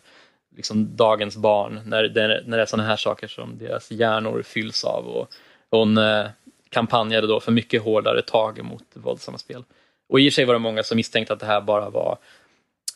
[0.56, 4.84] liksom dagens barn när det, när det är sådana här saker som deras hjärnor fylls
[4.84, 5.06] av.
[5.06, 5.28] Och
[5.70, 6.26] hon eh,
[6.70, 9.64] kampanjade då för mycket hårdare tag mot våldsamma spel.
[10.08, 12.18] Och i och för sig var det många som misstänkte att det här bara var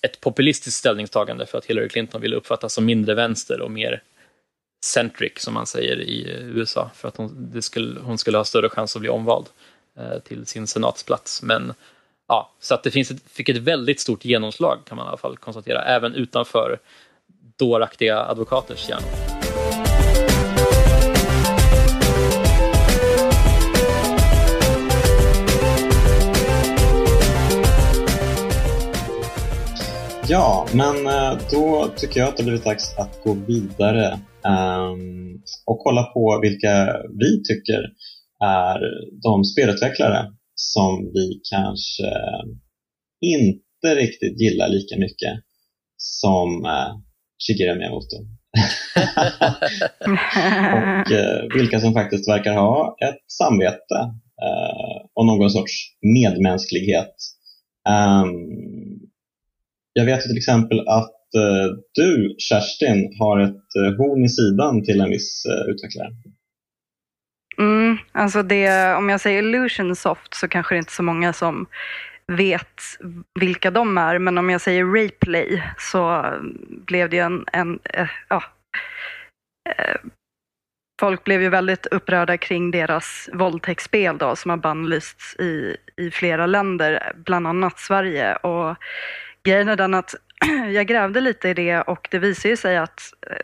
[0.03, 4.03] ett populistiskt ställningstagande för att Hillary Clinton ville uppfattas som mindre vänster och mer
[4.85, 8.97] centric som man säger i USA för att hon, skulle, hon skulle ha större chans
[8.97, 9.47] att bli omvald
[9.99, 11.43] eh, till sin senatsplats.
[11.43, 11.75] Men
[12.29, 15.17] ja, så att det finns ett, fick ett väldigt stort genomslag kan man i alla
[15.17, 16.79] fall konstatera, även utanför
[17.57, 19.40] dåraktiga advokaters hjärnor.
[30.31, 34.13] Ja, men eh, då tycker jag att det blivit dags att gå vidare
[34.45, 37.81] um, och kolla på vilka vi tycker
[38.45, 38.81] är
[39.23, 42.13] de spelutvecklare som vi kanske
[43.21, 45.33] inte riktigt gillar lika mycket
[45.97, 46.97] som uh,
[47.47, 48.17] Shigeru Miyamoto.
[50.77, 53.99] och uh, vilka som faktiskt verkar ha ett samvete
[54.45, 57.15] uh, och någon sorts medmänsklighet.
[57.89, 58.80] Um,
[59.93, 65.01] jag vet till exempel att eh, du, Kerstin, har ett eh, horn i sidan till
[65.01, 66.11] en viss eh, utvecklare.
[67.59, 71.67] Mm, alltså det, om jag säger Illusionsoft så kanske det inte är så många som
[72.27, 72.81] vet
[73.41, 76.25] vilka de är, men om jag säger Replay så
[76.87, 78.43] blev det en, en äh, ja,
[79.79, 80.11] äh,
[81.01, 86.47] Folk blev ju väldigt upprörda kring deras våldtäktsspel då, som har bannlysts i, i flera
[86.47, 88.37] länder, bland annat Sverige.
[88.37, 88.77] Och
[89.43, 90.15] Grejen är den att
[90.73, 93.01] jag grävde lite i det och det visar ju sig att
[93.31, 93.37] eh,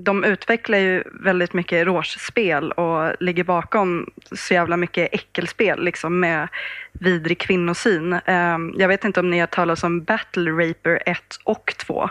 [0.00, 6.48] de utvecklar ju väldigt mycket rouge-spel och ligger bakom så jävla mycket äckelspel liksom med
[6.92, 8.12] vidrig kvinnosyn.
[8.12, 12.10] Ehm, jag vet inte om ni har talat om Battle Raper 1 och 2?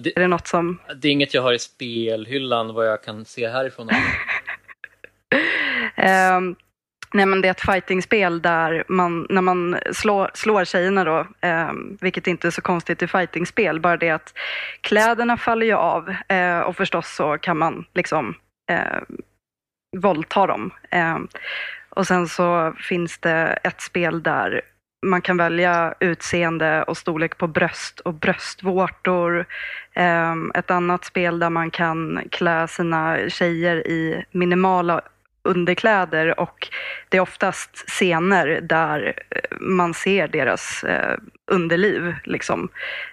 [0.00, 0.78] Det, är det något som...
[0.96, 3.88] Det är inget jag har i spelhyllan vad jag kan se härifrån.
[5.96, 6.56] um,
[7.14, 11.72] Nej, men det är ett fightingspel där man, när man slår, slår tjejerna då, eh,
[12.00, 14.34] vilket inte är så konstigt i fightingspel, bara det att
[14.80, 18.34] kläderna faller ju av eh, och förstås så kan man liksom
[18.70, 19.02] eh,
[19.96, 20.70] våldta dem.
[20.90, 21.18] Eh,
[21.88, 24.62] och sen så finns det ett spel där
[25.06, 29.46] man kan välja utseende och storlek på bröst och bröstvårtor.
[29.94, 35.00] Ehm, ett annat spel där man kan klä sina tjejer i minimala
[35.42, 36.68] underkläder och
[37.08, 41.16] det är oftast scener där eh, man ser deras eh,
[41.50, 42.14] underliv.
[42.24, 42.68] Liksom.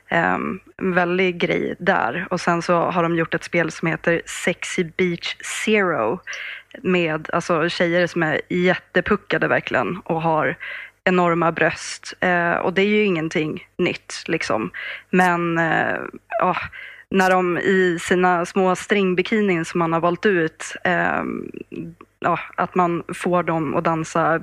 [0.07, 2.27] Ehm, en väldig grej där.
[2.29, 6.19] Och sen så har de gjort ett spel som heter Sexy Beach Zero
[6.81, 10.55] med alltså, tjejer som är jättepuckade verkligen och har
[11.03, 12.13] enorma bröst.
[12.19, 14.71] Eh, och det är ju ingenting nytt liksom.
[15.09, 15.97] Men eh,
[16.39, 16.55] ja,
[17.09, 21.23] när de i sina små stringbikinin som man har valt ut eh,
[22.19, 24.41] ja, att man får dem att dansa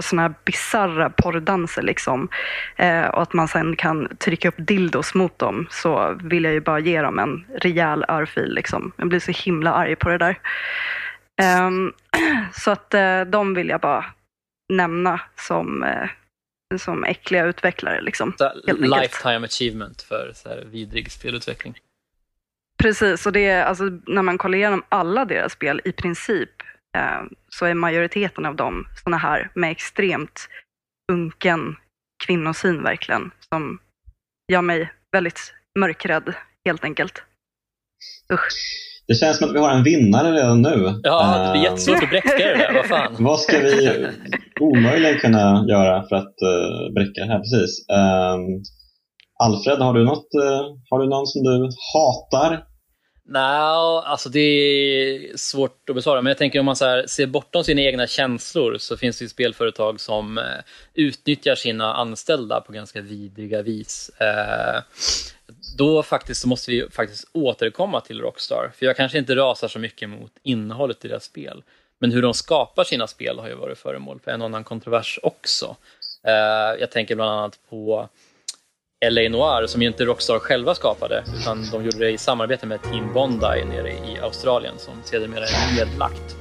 [0.00, 2.28] sådana här bisarra porrdanser liksom.
[2.76, 6.60] Eh, och att man sen kan trycka upp dildos mot dem så vill jag ju
[6.60, 8.92] bara ge dem en rejäl örfil liksom.
[8.96, 10.38] Jag blir så himla arg på det där.
[11.40, 11.70] Eh,
[12.52, 14.04] så att eh, de vill jag bara
[14.68, 16.08] nämna som, eh,
[16.78, 18.34] som äckliga utvecklare liksom.
[18.66, 21.78] lifetime achievement för så här vidrig spelutveckling.
[22.78, 26.50] Precis, och det är, alltså, när man kollar igenom alla deras spel i princip
[27.48, 30.48] så är majoriteten av dem sådana här med extremt
[31.12, 31.76] unken
[32.26, 33.78] kvinnosyn verkligen, som
[34.52, 37.22] gör mig väldigt mörkrädd helt enkelt.
[38.32, 38.48] Usch.
[39.08, 41.00] Det känns som att vi har en vinnare redan nu.
[41.02, 42.74] Ja, det blir jättesvårt att bräcka det där.
[42.74, 43.16] Vad fan?
[43.18, 44.06] Vad ska vi
[44.60, 47.38] omöjligen kunna göra för att uh, bräcka det här?
[47.38, 47.86] Precis.
[47.98, 48.62] Um,
[49.44, 52.64] Alfred, har du, något, uh, har du någon som du hatar
[53.28, 53.42] Nej,
[54.04, 56.22] alltså det är svårt att besvara.
[56.22, 59.28] Men jag tänker om man så ser bortom sina egna känslor så finns det ju
[59.28, 60.44] spelföretag som eh,
[60.94, 64.10] utnyttjar sina anställda på ganska vidriga vis.
[64.20, 64.82] Eh,
[65.78, 68.72] då faktiskt så måste vi faktiskt återkomma till Rockstar.
[68.76, 71.62] För jag kanske inte rasar så mycket mot innehållet i deras spel.
[71.98, 75.18] Men hur de skapar sina spel har ju varit föremål för en och annan kontrovers
[75.22, 75.76] också.
[76.26, 78.08] Eh, jag tänker bland annat på
[79.04, 82.82] LA Noir som ju inte Rockstar själva skapade utan de gjorde det i samarbete med
[82.82, 86.36] Team Bondi nere i Australien som sedermera är nedlagt.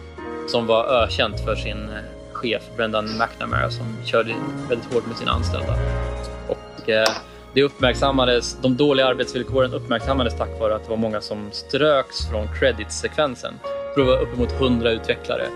[0.48, 4.36] Som var ökänt för sin eh, chef Brendan McNamara som körde
[4.70, 5.76] väldigt hårt med sina anställda.
[6.48, 7.08] Och eh,
[7.54, 12.48] det uppmärksammades, de dåliga arbetsvillkoren uppmärksammades tack vare att det var många som ströks från
[12.60, 13.54] credit-sekvensen.
[13.96, 15.48] det var uppemot 100 utvecklare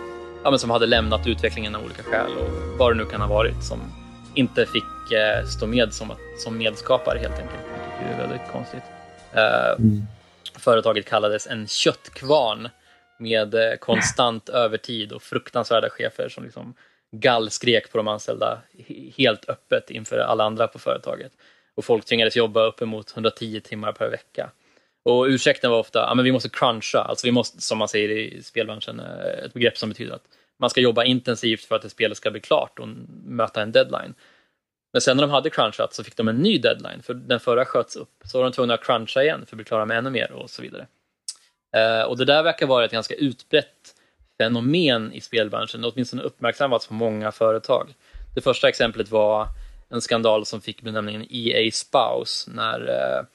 [0.44, 3.28] ja, men som hade lämnat utvecklingen av olika skäl och vad det nu kan ha
[3.28, 3.80] varit som
[4.36, 7.64] inte fick eh, stå med som, som medskapare helt enkelt.
[8.00, 8.84] Det är väldigt konstigt.
[9.34, 10.02] Eh, mm.
[10.56, 12.70] Företaget kallades en köttkvarn
[13.20, 16.74] med eh, konstant övertid och fruktansvärda chefer som liksom
[17.12, 18.62] gallskrek på de anställda
[19.18, 21.32] helt öppet inför alla andra på företaget.
[21.76, 24.52] Och folk tvingades jobba uppemot 110 timmar per vecka.
[25.04, 28.10] Och ursäkten var ofta, ja men vi måste cruncha, alltså vi måste, som man säger
[28.10, 30.24] i spelbranschen, eh, ett begrepp som betyder att
[30.60, 32.88] man ska jobba intensivt för att ett spel ska bli klart och
[33.26, 34.14] möta en deadline.
[34.94, 37.66] Men sen när de hade crunchat så fick de en ny deadline, för den förra
[37.66, 38.14] sköts upp.
[38.26, 40.50] Så var de tvungna att cruncha igen för att bli klara med ännu mer och
[40.50, 40.88] så vidare.
[41.76, 43.96] Eh, och det där verkar vara ett ganska utbrett
[44.42, 47.94] fenomen i spelbranschen, åtminstone uppmärksammats på många företag.
[48.36, 49.48] Det första exemplet var
[49.90, 53.26] en skandal som fick benämningen EA Spouse när eh,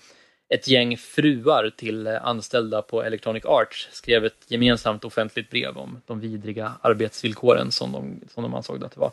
[0.48, 6.20] ett gäng fruar till anställda på Electronic Arts skrev ett gemensamt offentligt brev om de
[6.20, 9.12] vidriga arbetsvillkoren som de, som de ansåg att det var.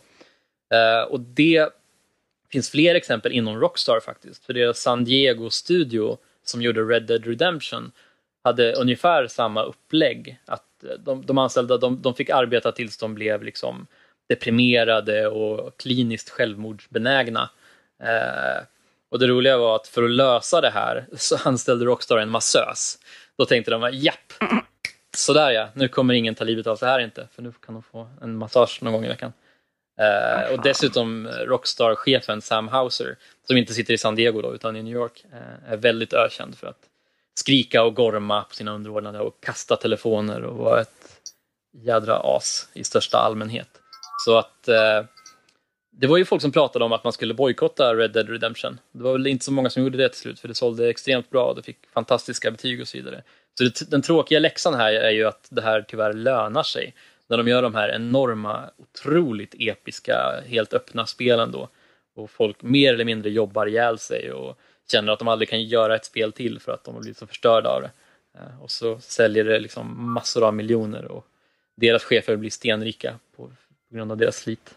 [0.74, 1.70] Eh, och det
[2.52, 7.91] finns fler exempel inom Rockstar faktiskt, för deras San Diego-studio som gjorde Red Dead Redemption
[8.44, 10.39] hade ungefär samma upplägg.
[10.46, 13.88] Att eh, de, de anställda de, de fick arbeta tills de blev liksom
[14.30, 17.50] deprimerade och kliniskt självmordsbenägna.
[18.04, 18.63] Eh,
[19.12, 22.97] och det roliga var att för att lösa det här så anställde Rockstar en massös.
[23.38, 24.34] Då tänkte de, japp,
[25.17, 27.84] sådär ja, nu kommer ingen ta livet av sig här inte, för nu kan de
[27.84, 29.34] få en massage någon gång i veckan.
[30.00, 34.76] Eh, och dessutom eh, Rockstar-chefen Sam Houser, som inte sitter i San Diego då, utan
[34.76, 36.80] i New York, eh, är väldigt ökänd för att
[37.34, 41.21] skrika och gorma på sina underordnade och kasta telefoner och vara ett
[41.74, 43.69] jädra as i största allmänhet.
[44.26, 45.04] Så att eh,
[45.92, 48.80] det var ju folk som pratade om att man skulle bojkotta Red Dead Redemption.
[48.92, 51.30] Det var väl inte så många som gjorde det till slut, för det sålde extremt
[51.30, 53.24] bra och det fick fantastiska betyg och så vidare.
[53.58, 56.94] Så det, den tråkiga läxan här är ju att det här tyvärr lönar sig.
[57.28, 61.70] När de gör de här enorma, otroligt episka, helt öppna spelen då.
[62.16, 64.60] Och folk mer eller mindre jobbar ihjäl sig och
[64.92, 67.28] känner att de aldrig kan göra ett spel till för att de har blivit så
[67.28, 67.92] förstörda av det.
[68.38, 71.26] Eh, och så säljer det liksom massor av miljoner och
[71.76, 73.48] deras chefer blir stenrika på,
[73.90, 74.76] på grund av deras slit.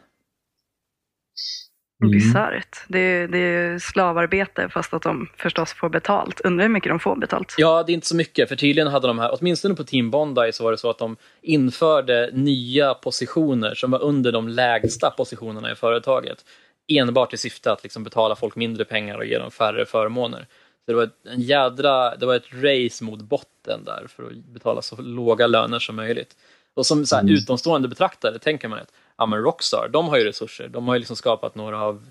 [2.03, 2.13] Mm.
[2.13, 2.85] Bisarrt.
[2.89, 6.41] Det, det är slavarbete fast att de förstås får betalt.
[6.41, 7.55] Undrar hur mycket de får betalt?
[7.59, 8.49] Ja, det är inte så mycket.
[8.49, 11.17] För tydligen hade de här, åtminstone på Team Bondi så var det så att de
[11.43, 16.45] införde nya positioner som var under de lägsta positionerna i företaget.
[16.89, 20.47] Enbart i syfte att liksom betala folk mindre pengar och ge dem färre förmåner.
[20.85, 24.83] Så det var en jädra, det var ett race mot botten där för att betala
[24.83, 26.37] så låga löner som möjligt.
[26.75, 27.35] Och som så här, mm.
[27.35, 30.69] utomstående betraktare tänker man att ja, men Rockstar, de har ju resurser.
[30.69, 32.11] De har ju liksom skapat några av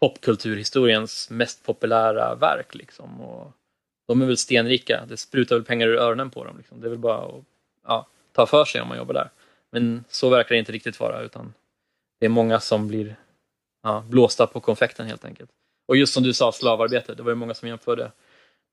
[0.00, 2.74] popkulturhistoriens mest populära verk.
[2.74, 3.20] Liksom.
[3.20, 3.52] Och
[4.08, 5.04] de är väl stenrika.
[5.08, 6.56] Det sprutar väl pengar ur öronen på dem.
[6.56, 6.80] Liksom.
[6.80, 7.44] Det är väl bara att
[7.86, 9.30] ja, ta för sig om man jobbar där.
[9.72, 11.54] Men så verkar det inte riktigt vara utan
[12.20, 13.16] det är många som blir
[13.82, 15.50] ja, blåsta på konfekten helt enkelt.
[15.88, 18.12] Och just som du sa, slavarbete, det var ju många som jämförde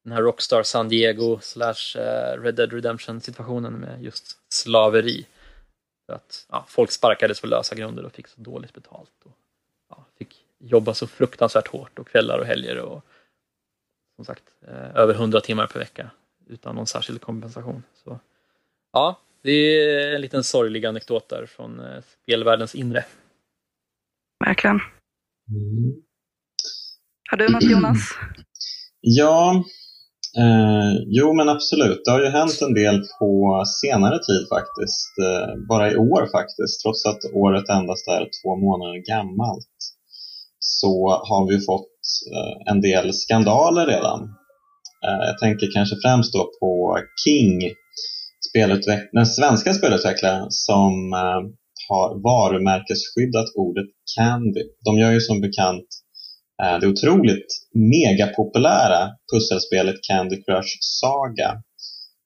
[0.04, 5.26] den här Rockstar San Diego slash eh, Red Dead Redemption situationen med just slaveri.
[6.06, 9.12] För att ja, folk sparkades på lösa grunder och fick så dåligt betalt.
[9.24, 9.38] Och,
[9.90, 13.06] ja, fick jobba så fruktansvärt hårt och kvällar och helger och
[14.16, 16.12] som sagt eh, över 100 timmar per vecka
[16.48, 17.84] utan någon särskild kompensation.
[18.04, 18.20] Så,
[18.92, 23.06] ja, det är en liten sorglig anekdot där från eh, spelvärldens inre.
[24.46, 24.80] Verkligen.
[25.50, 26.04] Mm.
[27.30, 28.00] Har du något Jonas?
[29.00, 29.64] Ja,
[30.42, 32.02] eh, jo men absolut.
[32.06, 35.12] Det har ju hänt en del på senare tid faktiskt.
[35.28, 39.78] Eh, bara i år faktiskt, trots att året endast är två månader gammalt.
[40.60, 40.94] Så
[41.30, 41.98] har vi fått
[42.34, 44.20] eh, en del skandaler redan.
[45.06, 47.62] Eh, jag tänker kanske främst då på King,
[49.12, 51.42] den svenska spelutvecklaren som eh,
[51.90, 54.64] har varumärkesskyddat ordet Candy.
[54.86, 55.88] De gör ju som bekant
[56.64, 61.64] Eh, det otroligt megapopulära pusselspelet Candy Crush Saga.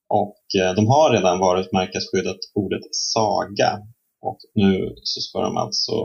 [0.09, 3.79] Och eh, de har redan varit märkesskyddat ordet saga.
[4.21, 5.95] Och nu så ska de alltså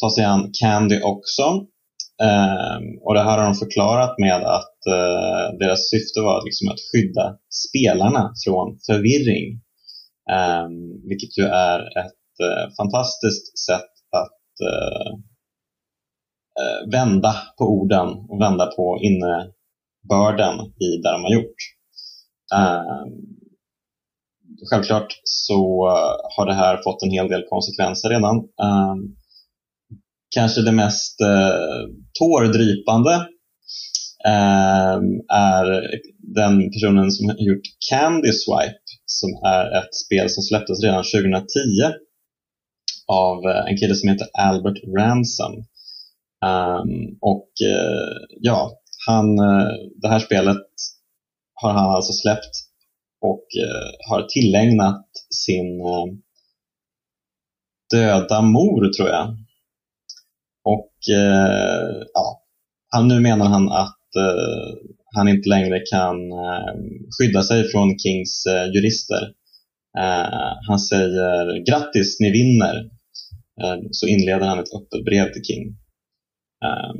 [0.00, 1.42] ta sig an Candy också.
[2.22, 6.84] Um, och det här har de förklarat med att uh, deras syfte var liksom att
[6.88, 7.26] skydda
[7.64, 9.46] spelarna från förvirring.
[10.38, 10.74] Um,
[11.08, 13.92] vilket ju är ett uh, fantastiskt sätt
[14.22, 15.12] att uh,
[16.60, 21.56] Eh, vända på orden och vända på innebörden i det de har gjort.
[22.54, 23.04] Eh,
[24.70, 28.36] självklart så eh, har det här fått en hel del konsekvenser redan.
[28.36, 28.94] Eh,
[30.34, 31.88] kanske det mest eh,
[32.18, 33.14] tårdrypande
[34.26, 34.96] eh,
[35.32, 35.66] är
[36.36, 41.48] den personen som har gjort Candy Swipe som är ett spel som släpptes redan 2010
[43.06, 45.64] av eh, en kille som heter Albert Ransom.
[46.44, 48.72] Um, och uh, ja,
[49.06, 50.66] han, uh, det här spelet
[51.54, 52.54] har han alltså släppt
[53.20, 55.06] och uh, har tillägnat
[55.44, 55.82] sin
[57.90, 59.36] döda mor, tror jag.
[60.64, 60.94] Och
[62.14, 62.42] ja,
[62.90, 63.98] han, nu menar han att
[65.14, 66.16] han inte längre kan
[67.18, 69.32] skydda sig från Kings jurister.
[70.68, 72.90] han säger grattis, ni vinner.
[73.90, 75.76] så inleder han ett öppet brev till King.
[76.64, 76.98] Ehm,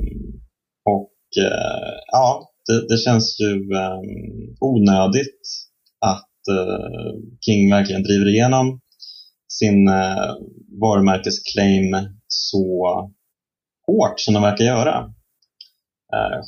[0.89, 5.41] och eh, ja, det, det, känns ju ehm, onödigt
[6.05, 7.13] att eh,
[7.45, 8.79] King verkligen driver igenom
[9.47, 10.33] sin eh,
[10.81, 11.95] varumärkesclaim
[12.27, 12.65] så
[13.87, 15.11] hårt som de verkar göra.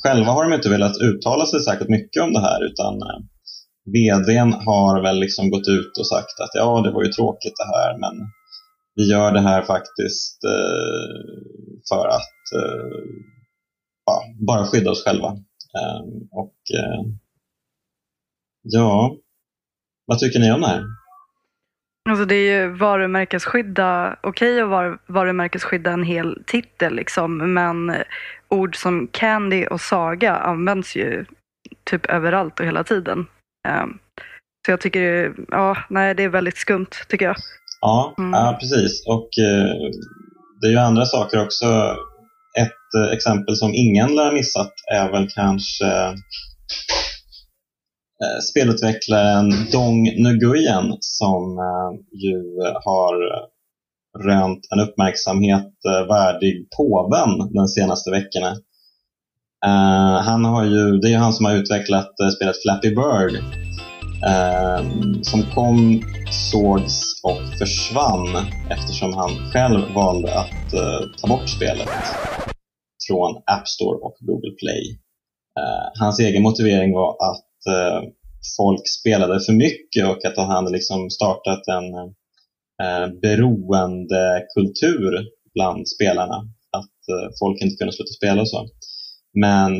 [0.02, 2.94] Själva har de inte velat uttala sig särskilt mycket om det här utan
[3.94, 7.70] VDn har väl liksom gått ut och sagt att ja, det var ju tråkigt det
[7.76, 8.14] här men
[8.98, 11.18] vi gör det här faktiskt eh,
[11.88, 13.08] för att eh,
[14.06, 15.28] ja, bara skydda oss själva.
[15.28, 17.00] Ehm, och eh,
[18.62, 19.16] ja,
[20.06, 20.84] vad tycker ni om det här?
[22.10, 27.94] Alltså det är ju varumärkesskydda, okej okay att var, varumärkesskydda en hel titel liksom, men
[28.48, 31.24] ord som candy och saga används ju
[31.84, 33.26] typ överallt och hela tiden.
[33.68, 33.98] Ehm,
[34.66, 37.36] så jag tycker, ja, nej det är väldigt skumt tycker jag.
[37.80, 38.32] Ja, mm.
[38.32, 39.06] ja precis.
[39.06, 39.90] Och uh,
[40.60, 41.96] det är ju andra saker också
[42.58, 45.86] ett eh, exempel som ingen lär ha missat är väl kanske
[48.22, 52.42] eh, spelutvecklaren Dong Nguyen som eh, ju
[52.84, 53.14] har
[54.24, 55.72] rönt en uppmärksamhet
[56.08, 58.56] värdig påven den senaste veckorna.
[60.24, 63.42] Han har ju, det är han som har utvecklat spelet Flappy Bird
[64.26, 71.88] Ehm, som kom, sågs och försvann eftersom han själv valde att eh, ta bort spelet
[73.08, 74.98] från App Store och Google Play.
[75.58, 78.02] Ehm, hans egen motivering var att eh,
[78.56, 82.08] folk spelade för mycket och att han hade liksom startat en eh,
[82.82, 86.34] uh, beroendekultur bland spelarna.
[86.70, 86.98] Att
[87.40, 88.68] folk inte kunde sluta spela och så.
[89.40, 89.72] Men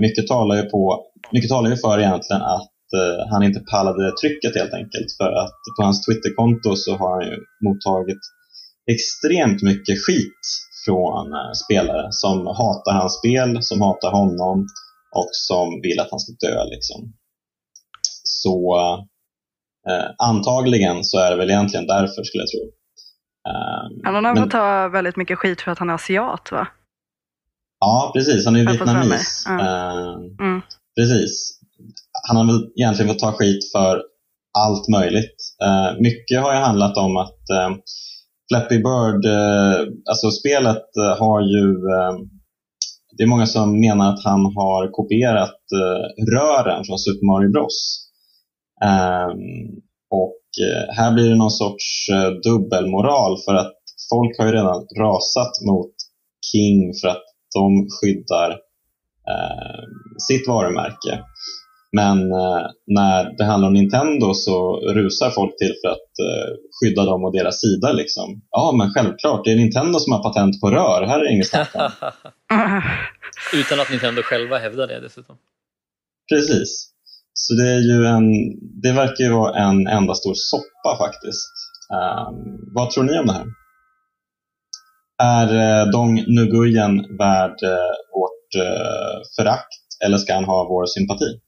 [0.00, 2.73] mycket, talar ju på, mycket talar ju för egentligen att
[3.30, 5.10] han inte pallade trycket helt enkelt.
[5.20, 7.36] För att på hans Twitterkonto så har han ju
[7.66, 8.22] mottagit
[8.94, 10.42] extremt mycket skit
[10.84, 14.66] från eh, spelare som hatar hans spel, som hatar honom
[15.16, 16.64] och som vill att han ska dö.
[16.64, 17.12] Liksom.
[18.22, 18.76] Så
[19.88, 22.64] eh, antagligen så är det väl egentligen därför skulle jag tro.
[23.48, 26.66] Eh, han har fått ta väldigt mycket skit för att han är asiat va?
[27.80, 28.44] Ja, precis.
[28.44, 29.44] Han är ju vietnames.
[29.46, 29.60] Ja.
[29.60, 30.60] Eh, mm.
[30.96, 31.53] Precis.
[32.28, 34.02] Han har väl egentligen fått ta skit för
[34.58, 35.36] allt möjligt.
[35.64, 37.76] Uh, mycket har ju handlat om att uh,
[38.48, 39.78] Flappy Bird, uh,
[40.10, 40.86] alltså spelet
[41.18, 41.64] har ju
[43.16, 45.60] det är många som menar att han har kopierat
[46.34, 48.08] rören från Super Mario Bros.
[48.84, 49.68] Ehm,
[50.10, 50.40] och
[50.96, 52.06] här blir det någon sorts
[52.44, 53.76] dubbelmoral för att
[54.10, 55.94] folk har ju redan rasat mot
[56.52, 58.50] King för att de skyddar
[59.30, 59.82] eh,
[60.28, 61.12] sitt varumärke.
[61.94, 67.04] Men eh, när det handlar om Nintendo så rusar folk till för att eh, skydda
[67.04, 67.92] dem och deras sida.
[67.92, 68.42] Liksom.
[68.50, 71.06] Ja, men självklart, det är Nintendo som har patent på rör.
[71.06, 71.70] Här är inget snack.
[73.54, 75.36] Utan att Nintendo själva hävdar det dessutom.
[76.32, 76.90] Precis.
[77.34, 78.26] Så det, är ju en,
[78.82, 81.52] det verkar ju vara en enda stor soppa faktiskt.
[81.98, 82.34] Um,
[82.74, 83.46] vad tror ni om det här?
[85.22, 89.68] Är eh, Dong Nguyen värd eh, vårt eh, förakt
[90.04, 91.43] eller ska han ha vår sympati?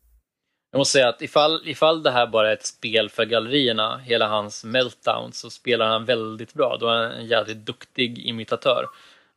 [0.70, 4.28] Jag måste säga att ifall, ifall det här bara är ett spel för gallerierna, hela
[4.28, 6.76] hans meltdown, så spelar han väldigt bra.
[6.80, 8.86] Då är han en jävligt duktig imitatör.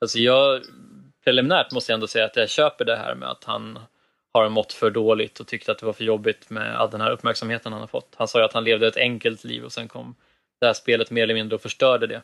[0.02, 0.62] Alltså jag,
[1.24, 3.80] preliminärt måste jag ändå säga att jag köper det här med att han
[4.34, 7.12] har mått för dåligt och tyckte att det var för jobbigt med all den här
[7.12, 8.14] uppmärksamheten han har fått.
[8.18, 10.16] Han sa ju att han levde ett enkelt liv och sen kom
[10.60, 12.22] det här spelet mer eller mindre och förstörde det.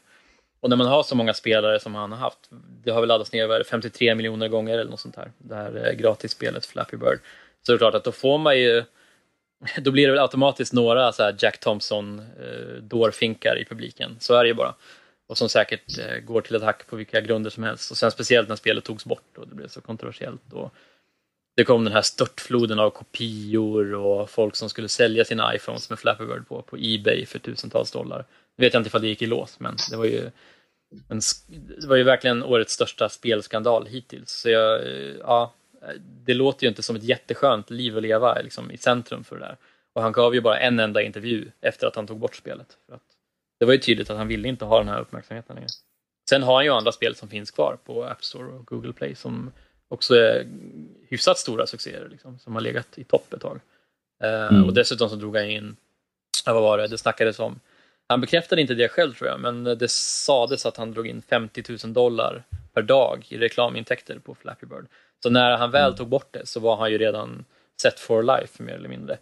[0.59, 2.49] Och när man har så många spelare som han har haft,
[2.83, 5.93] det har väl laddats ner 53 miljoner gånger eller något sånt här, det här eh,
[5.93, 7.19] gratisspelet Flappy Bird.
[7.65, 8.83] Så det är klart att då får man ju,
[9.81, 14.47] då blir det väl automatiskt några så Jack Thompson-dårfinkar eh, i publiken, så är det
[14.47, 14.75] ju bara.
[15.27, 17.91] Och som säkert eh, går till attack på vilka grunder som helst.
[17.91, 20.53] Och sen speciellt när spelet togs bort och det blev så kontroversiellt.
[20.53, 20.73] Och
[21.55, 25.99] det kom den här störtfloden av kopior och folk som skulle sälja sina iPhones med
[25.99, 28.25] Flappy Bird på, på Ebay för tusentals dollar.
[28.57, 30.31] Nu vet jag inte ifall det gick i lås, men det var ju
[31.09, 31.21] en,
[31.81, 34.31] det var ju verkligen årets största spelskandal hittills.
[34.31, 35.53] Så jag, eh, ja,
[36.25, 39.41] det låter ju inte som ett jätteskönt liv att leva liksom, i centrum för det
[39.45, 39.57] där.
[39.93, 42.77] Och han gav ju bara en enda intervju efter att han tog bort spelet.
[42.87, 43.01] För att
[43.59, 45.69] det var ju tydligt att han ville inte ha den här uppmärksamheten längre.
[46.29, 49.15] Sen har han ju andra spel som finns kvar på App Store och Google Play
[49.15, 49.51] som
[49.87, 50.47] också är
[51.07, 53.59] hyfsat stora succéer, liksom, som har legat i topp ett tag.
[54.23, 54.63] Eh, mm.
[54.63, 55.75] och dessutom så drog han in,
[56.45, 57.59] vad var det, det snackades om
[58.07, 61.63] han bekräftade inte det själv tror jag, men det sades att han drog in 50
[61.83, 64.85] 000 dollar per dag i reklamintäkter på Flappy Bird.
[65.25, 65.97] Så när han väl mm.
[65.97, 67.45] tog bort det så var han ju redan
[67.81, 69.17] set for life mer eller mindre.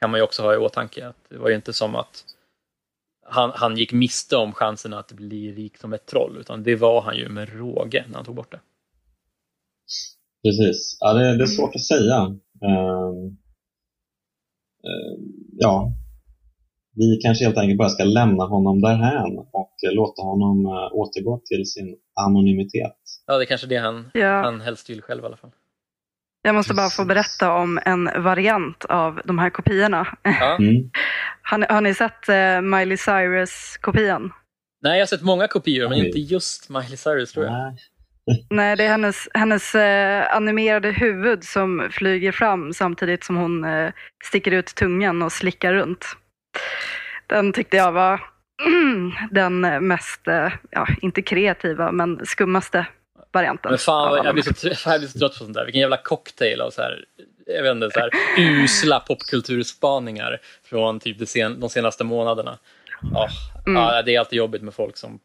[0.00, 2.24] Kan man ju också ha i åtanke att det var ju inte som att
[3.26, 7.00] han, han gick miste om chansen att bli rik som ett troll, utan det var
[7.00, 8.60] han ju med råge när han tog bort det.
[10.42, 10.96] Precis.
[11.00, 12.18] Ja, det, det är svårt att säga.
[12.64, 13.12] Uh,
[14.84, 15.18] uh,
[15.56, 15.92] ja,
[16.94, 21.66] vi kanske helt enkelt bara ska lämna honom därhän och låta honom eh, återgå till
[21.66, 21.96] sin
[22.26, 22.97] anonymitet.
[23.28, 24.42] Ja, det är kanske det han, ja.
[24.42, 25.50] han helst vill själv i alla fall.
[26.42, 30.18] Jag måste bara få berätta om en variant av de här kopiorna.
[30.22, 30.58] Ja.
[30.58, 30.90] Mm.
[31.42, 34.32] Har, har, ni sett uh, Miley Cyrus-kopian?
[34.82, 37.52] Nej, jag har sett många kopior, men inte just Miley Cyrus tror jag.
[37.52, 37.76] Nej.
[38.50, 43.90] Nej, det är hennes, hennes uh, animerade huvud som flyger fram samtidigt som hon uh,
[44.24, 46.04] sticker ut tungan och slickar runt.
[47.26, 48.20] Den tyckte jag var
[49.30, 52.86] den mest, eh, ja, inte kreativa, men skummaste
[53.32, 53.70] varianten.
[53.70, 55.64] Men fan, jag blir, så, jag blir så trött på sånt där.
[55.64, 57.04] Vilken jävla cocktail av så här,
[57.46, 62.58] jag vet inte, så här, usla popkulturspaningar från typ de, sen, de senaste månaderna.
[63.02, 63.28] Oh,
[63.66, 63.82] mm.
[63.82, 65.20] ja, det är alltid jobbigt med folk som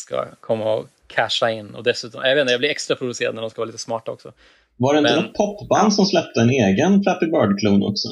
[0.00, 1.74] ska komma och casha in.
[1.74, 4.12] Och dessutom, jag vet inte, jag blir extra provocerad när de ska vara lite smarta
[4.12, 4.32] också.
[4.76, 8.08] Var det inte Men, något popband som släppte en egen Flappy Bird-klon också?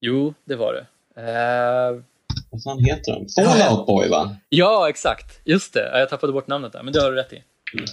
[0.00, 0.86] Jo, det var det.
[1.20, 2.02] Uh,
[2.50, 3.42] Vad fan heter de?
[3.44, 4.36] Fallout Boy va?
[4.48, 5.40] Ja, exakt.
[5.44, 5.98] Just det.
[5.98, 7.42] Jag tappade bort namnet där, men det har du rätt i.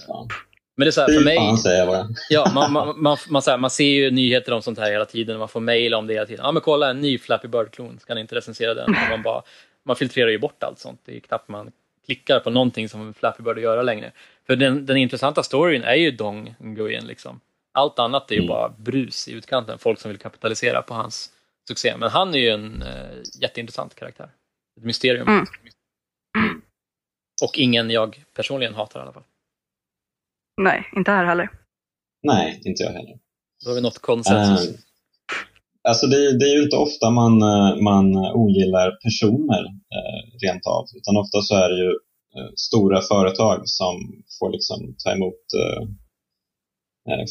[0.06, 0.28] Fan.
[0.76, 1.36] Men det är så här, för mig...
[1.36, 2.08] Fan säger jag bara.
[2.30, 5.38] Ja, man, man, man, man, här, man ser ju nyheter om sånt här hela tiden.
[5.38, 6.44] Man får mejl om det hela tiden.
[6.44, 7.98] Ja, men kolla en ny Flappy Bird-klon.
[8.00, 8.94] Ska ni inte recensera den?
[9.10, 9.42] man, bara,
[9.84, 11.00] man filtrerar ju bort allt sånt.
[11.04, 11.72] Det är knappt man
[12.06, 14.12] klickar på någonting som Flappy Bird att göra längre.
[14.46, 17.06] För den, den intressanta storyn är ju Dong Nguyen.
[17.06, 17.40] Liksom.
[17.72, 18.48] Allt annat är ju mm.
[18.48, 19.78] bara brus i utkanten.
[19.78, 21.30] Folk som vill kapitalisera på hans
[21.68, 21.96] succé.
[21.96, 24.28] Men han är ju en uh, jätteintressant karaktär.
[24.76, 25.28] Ett mysterium.
[25.28, 25.46] Mm.
[27.42, 29.22] Och ingen jag personligen hatar i alla fall.
[30.60, 31.50] Nej, inte här heller.
[32.22, 33.16] Nej, inte jag heller.
[33.64, 34.68] Då har vi nått konsensus.
[34.68, 34.74] Uh,
[35.88, 39.62] alltså det, det, är ju inte ofta man, eh, man ogillar personer
[39.96, 43.94] uh, rent av, utan ofta så är det ju uh, stora företag som
[44.38, 45.44] får liksom ta emot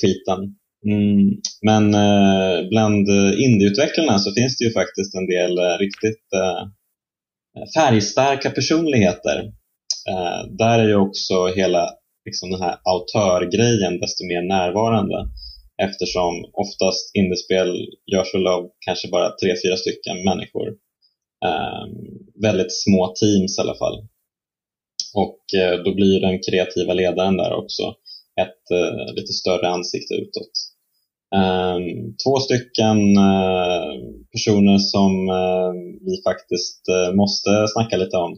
[0.02, 0.56] skiten
[0.86, 3.08] Mm, men eh, bland
[3.46, 6.64] indieutvecklarna så finns det ju faktiskt en del eh, riktigt eh,
[7.76, 9.38] färgstarka personligheter.
[10.10, 11.90] Eh, där är ju också hela
[12.26, 15.28] liksom, den här autörgrejen desto mer närvarande
[15.88, 17.70] eftersom oftast indiespel
[18.12, 20.68] görs väl av kanske bara tre, fyra stycken människor.
[21.46, 21.92] Ehm,
[22.42, 23.98] väldigt små teams i alla fall.
[25.14, 27.84] Och eh, då blir den kreativa ledaren där också
[28.42, 30.56] ett eh, lite större ansikte utåt.
[31.36, 33.92] Ehm, två stycken eh,
[34.32, 35.12] personer som
[36.08, 36.82] vi faktiskt
[37.14, 38.38] måste snacka lite om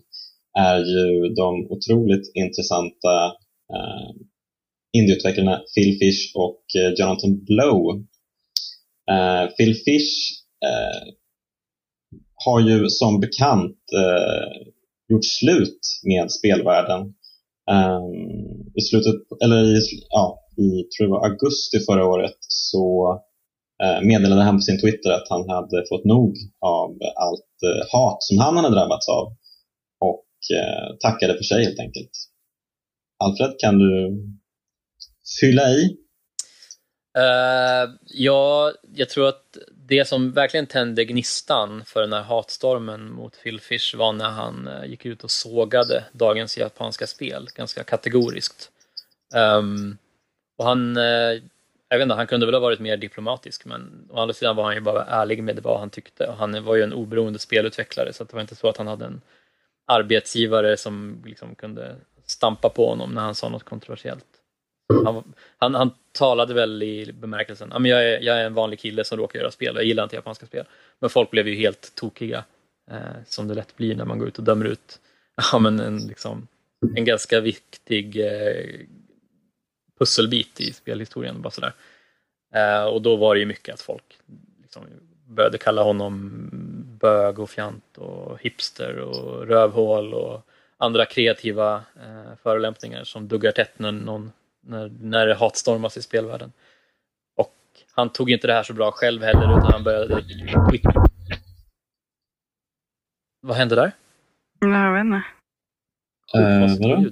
[0.60, 3.34] är ju de otroligt intressanta
[3.76, 4.10] eh,
[4.98, 8.06] indieutvecklarna Phil Fish och eh, Jonathan Blow.
[9.12, 10.14] Eh, Phil Fish
[10.66, 11.14] eh,
[12.46, 14.68] har ju som bekant eh,
[15.10, 17.02] gjort slut med spelvärlden.
[17.72, 18.02] Eh,
[18.76, 23.20] I slutet, eller i, ja, i tror jag augusti förra året så
[23.84, 28.24] eh, meddelade han på sin Twitter att han hade fått nog av allt eh, hat
[28.24, 29.28] som han hade drabbats av
[30.00, 30.26] och
[31.02, 32.12] tackade för sig helt enkelt.
[33.24, 34.24] Alfred, kan du
[35.42, 35.98] fylla i?
[37.18, 39.58] Uh, ja, jag tror att
[39.88, 44.68] det som verkligen tände gnistan för den här hatstormen mot Phil Fish var när han
[44.68, 48.70] uh, gick ut och sågade dagens japanska spel ganska kategoriskt.
[49.36, 49.98] Um,
[50.58, 51.42] och han, uh,
[51.90, 54.64] jag vet inte, han kunde väl ha varit mer diplomatisk men å andra sidan var
[54.64, 58.14] han ju bara ärlig med vad han tyckte och han var ju en oberoende spelutvecklare
[58.14, 59.22] så det var inte så att han hade en
[59.88, 61.96] arbetsgivare som liksom kunde
[62.26, 64.26] stampa på honom när han sa något kontroversiellt.
[65.06, 68.80] Han, han, han talade väl i bemärkelsen, ja, men jag, är, jag är en vanlig
[68.80, 70.66] kille som råkar göra spel, jag gillar inte japanska spel.
[71.00, 72.44] Men folk blev ju helt tokiga,
[72.92, 75.00] eh, som det lätt blir när man går ut och dömer ut
[75.52, 76.48] ja, men en, liksom,
[76.96, 78.66] en ganska viktig eh,
[80.00, 81.42] pusselbit i spelhistorien.
[81.42, 81.74] Bara sådär.
[82.56, 84.20] Eh, och då var det ju mycket att folk
[84.62, 84.84] liksom,
[85.28, 86.32] började kalla honom
[87.00, 90.48] bög och fjant och hipster och rövhål och
[90.84, 94.32] andra kreativa eh, förolämpningar som duggar tätt när, någon,
[94.62, 96.52] när, när det hatstormas i spelvärlden.
[97.36, 97.56] Och
[97.92, 100.24] han tog inte det här så bra själv heller utan han började
[103.42, 103.92] Vad hände där?
[104.62, 105.24] Nej, jag vet inte.
[106.38, 107.12] Uh,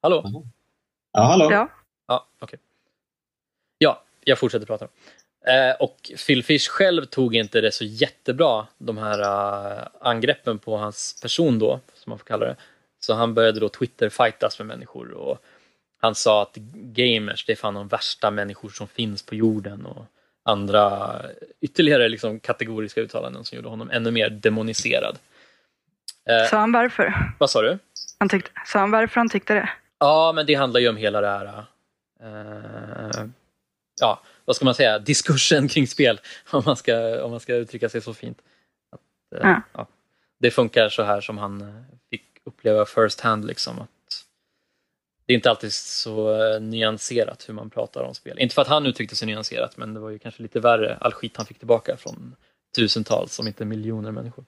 [0.00, 0.22] vadå?
[0.22, 0.44] Hallå?
[1.12, 1.48] Ja, hallå.
[1.50, 1.68] Ja.
[2.06, 2.58] Ja, Okay.
[3.78, 4.88] Ja, jag fortsätter prata.
[5.46, 10.76] Eh, och Phil Fish själv tog inte det så jättebra, de här uh, angreppen på
[10.76, 12.56] hans person då, som man får kalla det.
[13.04, 15.38] Så han började då Twitter-fightas med människor och
[16.00, 20.06] han sa att gamers, det är fan de värsta människor som finns på jorden och
[20.42, 21.16] andra
[21.60, 25.18] ytterligare liksom kategoriska uttalanden som gjorde honom ännu mer demoniserad.
[26.28, 27.14] Eh, sa han varför?
[27.38, 27.78] Vad sa du?
[28.18, 29.70] Han tyckte, sa han varför han tyckte det?
[29.98, 31.64] Ja, men det handlar ju om hela det här
[32.24, 33.26] uh,
[34.00, 37.88] ja, vad ska man säga, diskursen kring spel, om man ska, om man ska uttrycka
[37.88, 38.38] sig så fint.
[38.92, 39.62] Att, uh, ja.
[39.72, 39.86] Ja,
[40.40, 41.84] det funkar så här som han
[42.44, 43.44] uppleva first hand.
[43.44, 43.88] Liksom, att
[45.26, 48.38] det är inte alltid så eh, nyanserat hur man pratar om spel.
[48.38, 51.12] Inte för att han uttryckte sig nyanserat, men det var ju kanske lite värre all
[51.12, 52.36] skit han fick tillbaka från
[52.76, 54.44] tusentals, om inte miljoner människor.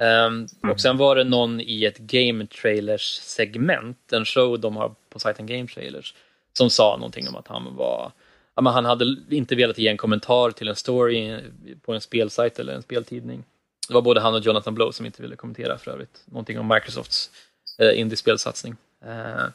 [0.00, 4.94] Um, och sen var det någon i ett Game Trailers segment, en show de har
[5.08, 6.14] på sajten Game Trailers,
[6.52, 8.12] som sa någonting om att han var
[8.54, 11.40] ja, men han hade inte velat ge en kommentar till en story
[11.82, 13.44] på en spelsajt eller en speltidning.
[13.88, 16.68] Det var både han och Jonathan Blow som inte ville kommentera för övrigt någonting om
[16.68, 17.30] Microsofts
[17.78, 18.76] eh, indiespelsatsning.
[19.04, 19.46] Eh,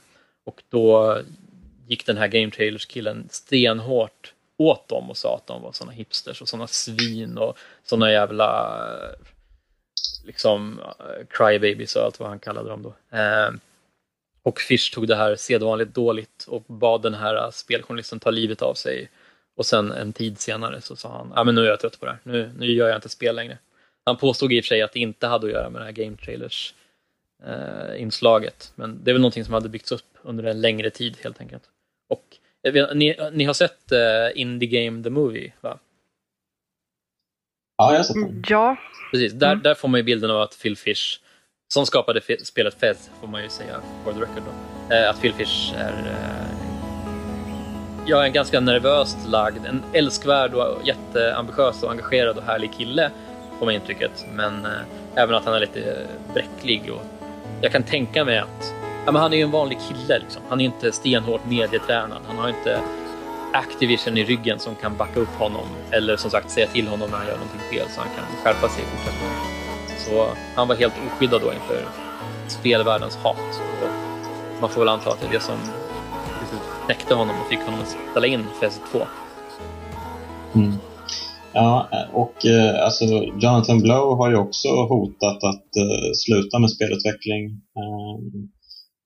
[0.44, 1.18] och då
[1.88, 6.42] gick den här Game Trailers-killen stenhårt åt dem och sa att de var såna hipsters
[6.42, 9.28] och såna svin och såna jävla eh,
[10.26, 13.18] liksom eh, crybabies och allt vad han kallade dem då.
[13.18, 13.50] Eh,
[14.44, 18.74] och Fish tog det här sedvanligt dåligt och bad den här speljournalisten ta livet av
[18.74, 19.10] sig.
[19.56, 22.06] Och sen en tid senare så sa han, ja men nu är jag trött på
[22.06, 23.58] det här, nu, nu gör jag inte spel längre.
[24.06, 25.92] Han påstod i och för sig att det inte hade att göra med det här
[25.92, 26.74] Game Trailers
[27.46, 28.72] eh, inslaget.
[28.76, 31.64] Men det är väl någonting som hade byggts upp under en längre tid helt enkelt.
[32.10, 34.00] Och vet, ni, ni har sett eh,
[34.36, 35.80] Indie Game The Movie va?
[37.78, 38.44] Ja, jag har sett den.
[38.48, 38.78] Ja.
[39.12, 39.64] Precis, där, mm.
[39.64, 41.20] där får man ju bilden av att Phil Fish,
[41.74, 45.34] som skapade spelet Fez, får man ju säga for the record då, eh, att Phil
[45.34, 46.52] Fish är eh,
[48.08, 53.12] ja, en ganska nervöst lagd, en älskvärd och jätteambitiös och engagerad och härlig kille
[53.62, 54.26] får man intrycket.
[54.34, 54.72] Men eh,
[55.16, 56.92] även att han är lite bräcklig.
[56.92, 57.02] Och
[57.62, 58.74] jag kan tänka mig att
[59.06, 60.20] ja, men han är ju en vanlig kille.
[60.20, 60.42] Liksom.
[60.50, 62.22] Han är inte stenhårt medietränad.
[62.28, 62.80] Han har inte
[63.54, 67.18] Activision i ryggen som kan backa upp honom eller som sagt säga till honom när
[67.18, 69.36] han gör någonting fel så han kan skärpa sig i fortsättningen.
[69.98, 71.86] Så han var helt oskyddad då inför
[72.48, 73.62] spelvärldens hat.
[73.82, 73.90] Och
[74.62, 75.58] man får väl anta att det är det som
[76.86, 79.08] knäckte honom och fick honom att ställa in Fez 2.
[80.56, 80.78] Mm.
[81.54, 83.06] Ja, och eh, alltså
[83.42, 87.44] Jonathan Blow har ju också hotat att uh, sluta med spelutveckling.
[87.82, 88.50] Um,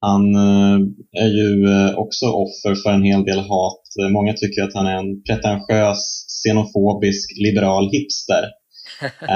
[0.01, 0.79] han uh,
[1.23, 3.83] är ju uh, också offer för en hel del hat.
[4.11, 8.43] Många tycker att han är en pretentiös, xenofobisk, liberal hipster.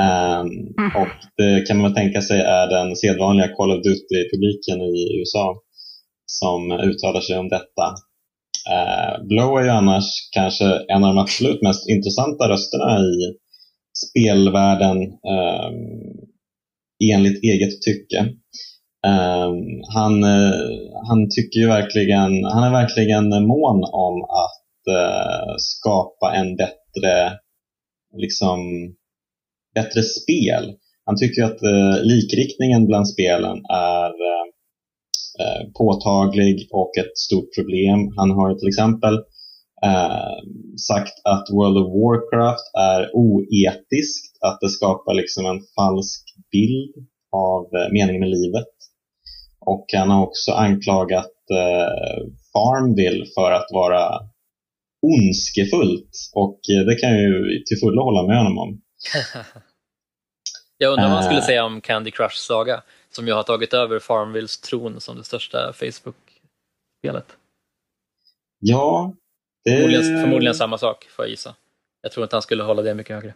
[0.01, 0.49] um,
[1.01, 5.55] och det kan man tänka sig är den sedvanliga Call of Duty-publiken i USA
[6.25, 7.85] som uttalar sig om detta.
[8.71, 13.35] Eh, Blow är ju annars kanske en av de absolut mest intressanta rösterna i
[14.07, 15.69] spelvärlden eh,
[17.13, 18.19] enligt eget tycke.
[19.07, 20.23] Ehm, eh, han,
[21.07, 27.39] han tycker ju verkligen, han är verkligen mån om att eh, skapa en bättre,
[28.17, 28.59] liksom,
[29.75, 30.75] bättre spel.
[31.05, 34.11] Han tycker att eh, likriktningen bland spelen är
[35.73, 37.99] påtaglig och ett stort problem.
[38.17, 39.15] Han har till exempel
[40.87, 46.93] sagt att World of Warcraft är oetiskt, att det skapar liksom en falsk bild
[47.31, 48.73] av meningen med livet.
[49.59, 52.21] Och han har också anklagat eh,
[52.53, 54.19] Farmville för att vara
[55.01, 58.81] ondskefullt och eh, det kan jag ju till fullo hålla med honom om.
[60.77, 61.45] jag undrar vad han skulle eh.
[61.45, 65.73] säga om Candy Crush Saga som ju har tagit över Farmvilles tron som det största
[65.73, 67.25] Facebook-spelet.
[68.59, 69.15] Ja,
[69.63, 69.71] det...
[69.71, 71.55] Förmodligen, förmodligen samma sak får jag gissa.
[72.01, 73.33] Jag tror inte han skulle hålla det mycket högre.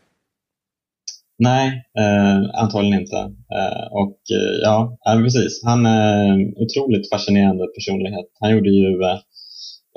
[1.38, 3.18] Nej, eh, antagligen inte.
[3.58, 5.64] Eh, och eh, ja, precis.
[5.64, 8.26] Han är en otroligt fascinerande personlighet.
[8.40, 9.20] Han gjorde ju eh,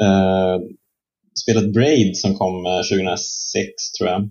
[0.06, 0.58] eh
[1.42, 3.24] spelet Braid som kom 2006
[3.54, 3.64] eh,
[3.98, 4.30] tror jag.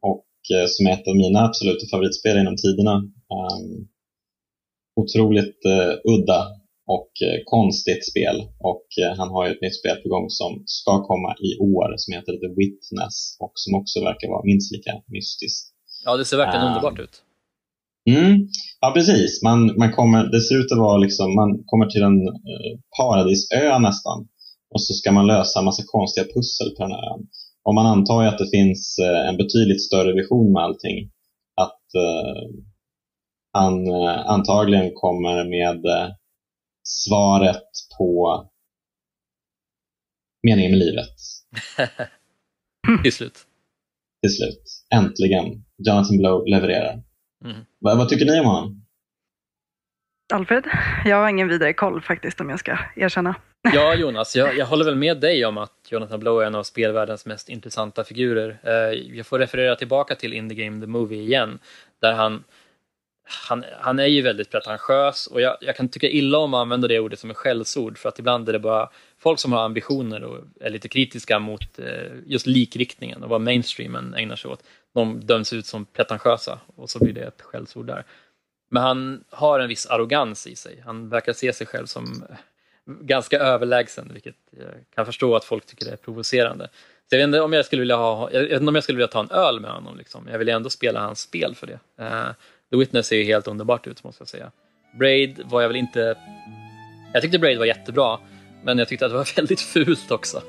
[0.00, 0.26] och
[0.66, 3.02] som är ett av mina absoluta favoritspel genom tiderna.
[5.00, 5.58] Otroligt
[6.12, 6.40] udda
[6.96, 7.12] och
[7.44, 8.36] konstigt spel.
[8.70, 8.86] Och
[9.18, 12.32] han har ju ett nytt spel på gång som ska komma i år som heter
[12.42, 15.72] The Witness och som också verkar vara minst lika mystiskt.
[16.04, 17.14] Ja, det ser verkligen uh, underbart ut.
[18.10, 18.48] Mm,
[18.80, 19.42] ja, precis.
[19.42, 22.20] Man, man kommer, det ser ut att vara liksom, man kommer till en
[22.52, 24.18] eh, paradisö nästan
[24.74, 27.22] och så ska man lösa en massa konstiga pussel på den här ön.
[27.64, 30.98] Och man antar ju att det finns eh, en betydligt större vision med allting.
[31.64, 32.42] Att eh,
[33.52, 36.14] han eh, antagligen kommer med eh,
[36.84, 38.42] svaret på
[40.42, 41.16] meningen med livet.
[43.02, 43.38] Till slut.
[44.22, 44.62] Till slut.
[44.94, 45.64] Äntligen.
[45.76, 47.02] Jonathan Blow levererar.
[47.44, 47.56] Mm.
[47.78, 48.82] Vad, vad tycker ni om honom?
[50.32, 50.64] Alfred?
[51.04, 53.34] Jag har ingen vidare koll faktiskt om jag ska erkänna.
[53.74, 56.62] Ja, Jonas, jag, jag, håller väl med dig om att Jonathan Blow är en av
[56.62, 58.58] spelvärldens mest intressanta figurer.
[58.62, 61.58] Eh, jag får referera tillbaka till In the Game The Movie igen,
[62.00, 62.44] där han
[63.24, 66.88] han, han är ju väldigt pretentiös och jag, jag, kan tycka illa om att använda
[66.88, 70.24] det ordet som ett skällsord för att ibland är det bara folk som har ambitioner
[70.24, 71.86] och är lite kritiska mot eh,
[72.26, 74.62] just likriktningen och vad mainstreamen ägnar sig åt.
[74.94, 78.04] De döms ut som pretentiösa och så blir det ett skällsord där.
[78.70, 80.82] Men han har en viss arrogans i sig.
[80.84, 82.24] Han verkar se sig själv som
[82.84, 86.68] ganska överlägsen, vilket jag kan förstå att folk tycker är provocerande.
[87.10, 89.20] Så jag vet inte om jag skulle vilja, ha, jag om jag skulle vilja ta
[89.20, 89.96] en öl med honom.
[89.96, 90.28] Liksom.
[90.30, 91.78] Jag vill ändå spela hans spel för det.
[92.04, 92.28] Eh,
[92.72, 94.50] The Witness ser ju helt underbart ut måste jag säga.
[94.98, 96.14] Braid var jag väl inte...
[97.12, 98.18] Jag tyckte Braid var jättebra,
[98.64, 100.42] men jag tyckte att det var väldigt fult också.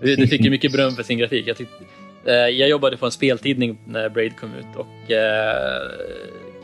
[0.00, 1.46] det fick ju mycket beröm för sin grafik.
[1.46, 1.84] Jag, tyckte,
[2.24, 5.90] eh, jag jobbade på en speltidning när Braid kom ut och eh,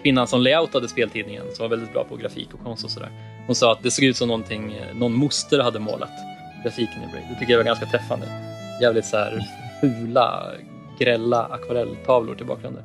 [0.03, 3.11] kvinnan som layoutade speltidningen, som var väldigt bra på grafik och konst och sådär,
[3.47, 6.13] hon sa att det såg ut som någonting eh, någon moster hade målat,
[6.65, 7.25] grafiken i Braid.
[7.31, 8.27] Det tycker jag var ganska träffande.
[8.83, 9.39] Jävligt så här
[9.81, 10.53] fula,
[10.99, 12.83] grälla akvarelltavlor till bakgrunden.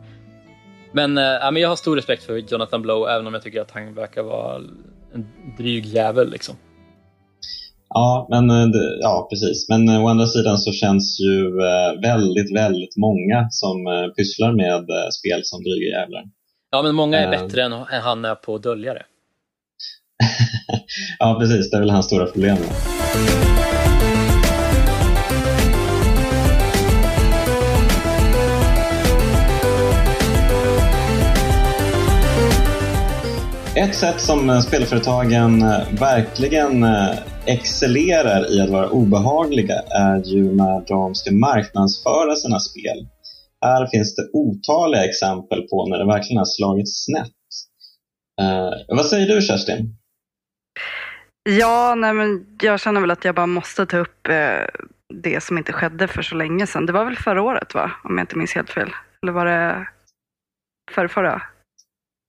[0.97, 3.71] Men, äh, men jag har stor respekt för Jonathan Blow, även om jag tycker att
[3.71, 4.55] han verkar vara
[5.13, 5.27] en
[5.57, 6.31] dryg jävel.
[6.31, 6.55] Liksom.
[7.89, 9.69] Ja, men, eh, ja, precis.
[9.69, 11.51] Men eh, å andra sidan så känns ju
[12.01, 13.77] väldigt, väldigt många som
[14.17, 16.23] pysslar med spel som dryga jävlar.
[16.71, 19.05] Ja, men många är bättre än han är på att dölja det.
[21.19, 21.71] ja, precis.
[21.71, 22.57] Det är väl hans stora problem.
[33.77, 40.55] Ett sätt som eh, spelföretagen eh, verkligen eh, excellerar i att vara obehagliga är ju
[40.55, 43.07] när de ska marknadsföra sina spel.
[43.61, 47.33] Här finns det otaliga exempel på när det verkligen har slagit snett.
[48.41, 49.97] Eh, vad säger du Kerstin?
[51.49, 54.65] Ja, nej men jag känner väl att jag bara måste ta upp eh,
[55.13, 56.85] det som inte skedde för så länge sedan.
[56.85, 57.91] Det var väl förra året va?
[58.03, 58.89] Om jag inte minns helt fel.
[59.21, 59.87] Eller var det
[61.09, 61.41] förra?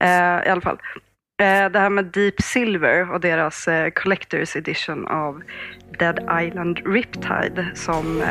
[0.05, 0.79] Eh, I alla fall.
[1.41, 5.43] Eh, det här med Deep Silver och deras eh, Collector's Edition av
[5.99, 8.29] Dead Island Riptide som eh,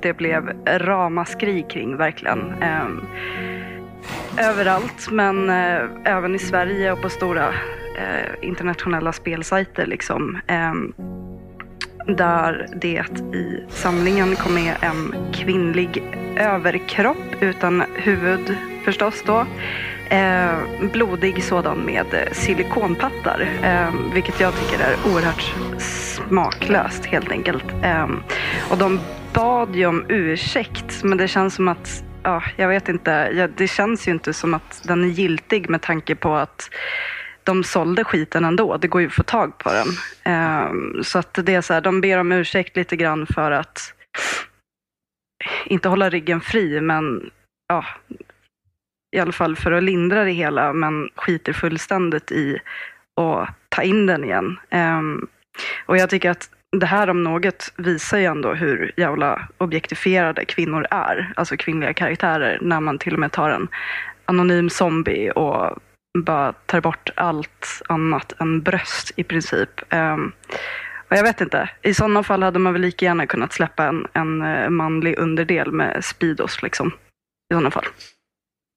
[0.00, 2.54] det blev ramaskri kring verkligen.
[2.62, 3.00] Ehm,
[4.38, 5.50] överallt men
[6.04, 7.54] även i Sverige och på stora
[8.40, 10.38] internationella spelsajter liksom.
[10.46, 10.92] Ehm,
[12.06, 16.02] där det i samlingen kom med en kvinnlig
[16.36, 19.46] överkropp utan huvud förstås då.
[20.10, 20.58] Eh,
[20.92, 27.64] blodig sådan med eh, silikonpattar, eh, vilket jag tycker är oerhört smaklöst helt enkelt.
[27.82, 28.08] Eh,
[28.70, 29.00] och de
[29.34, 33.68] bad ju om ursäkt, men det känns som att, ja, jag vet inte, ja, det
[33.68, 36.70] känns ju inte som att den är giltig med tanke på att
[37.44, 38.76] de sålde skiten ändå.
[38.76, 39.88] Det går ju att få tag på den.
[40.34, 43.94] Um, så att det är så här, de ber om ursäkt lite grann för att
[45.66, 47.30] inte hålla ryggen fri, men
[47.68, 47.84] ja,
[49.12, 52.58] i alla fall för att lindra det hela, men skiter fullständigt i
[53.14, 54.58] att ta in den igen.
[54.70, 55.28] Um,
[55.86, 60.86] och jag tycker att det här om något visar ju ändå hur jävla objektifierade kvinnor
[60.90, 63.68] är, alltså kvinnliga karaktärer, när man till och med tar en
[64.24, 65.78] anonym zombie och
[66.18, 69.94] bara tar bort allt annat än bröst i princip.
[69.94, 70.32] Um,
[71.10, 74.06] och jag vet inte, i sådana fall hade man väl lika gärna kunnat släppa en,
[74.12, 76.88] en eh, manlig underdel med Speedos liksom.
[77.50, 77.84] I sådana fall.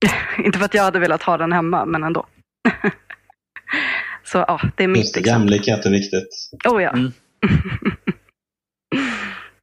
[0.46, 2.26] inte för att jag hade velat ha den hemma, men ändå.
[4.24, 6.30] Så ja, det är mitt Just det, jämlikhet är viktigt.
[6.68, 6.90] Oh ja.
[6.90, 7.12] Mm.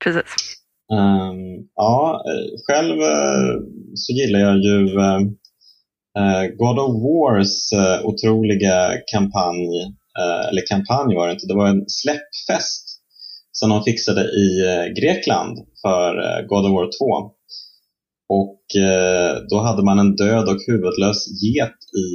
[0.05, 0.35] Precis.
[0.93, 2.23] Um, ja,
[2.67, 3.61] själv uh,
[3.95, 5.21] så gillar jag ju uh,
[6.19, 9.83] Eh, God of Wars eh, otroliga kampanj,
[10.19, 13.01] eh, eller kampanj var det inte, det var en släppfest
[13.53, 14.49] som de fixade i
[15.01, 16.91] Grekland för God of War
[17.27, 17.33] 2.
[18.29, 18.56] Och
[19.51, 22.09] då hade man en död och huvudlös get i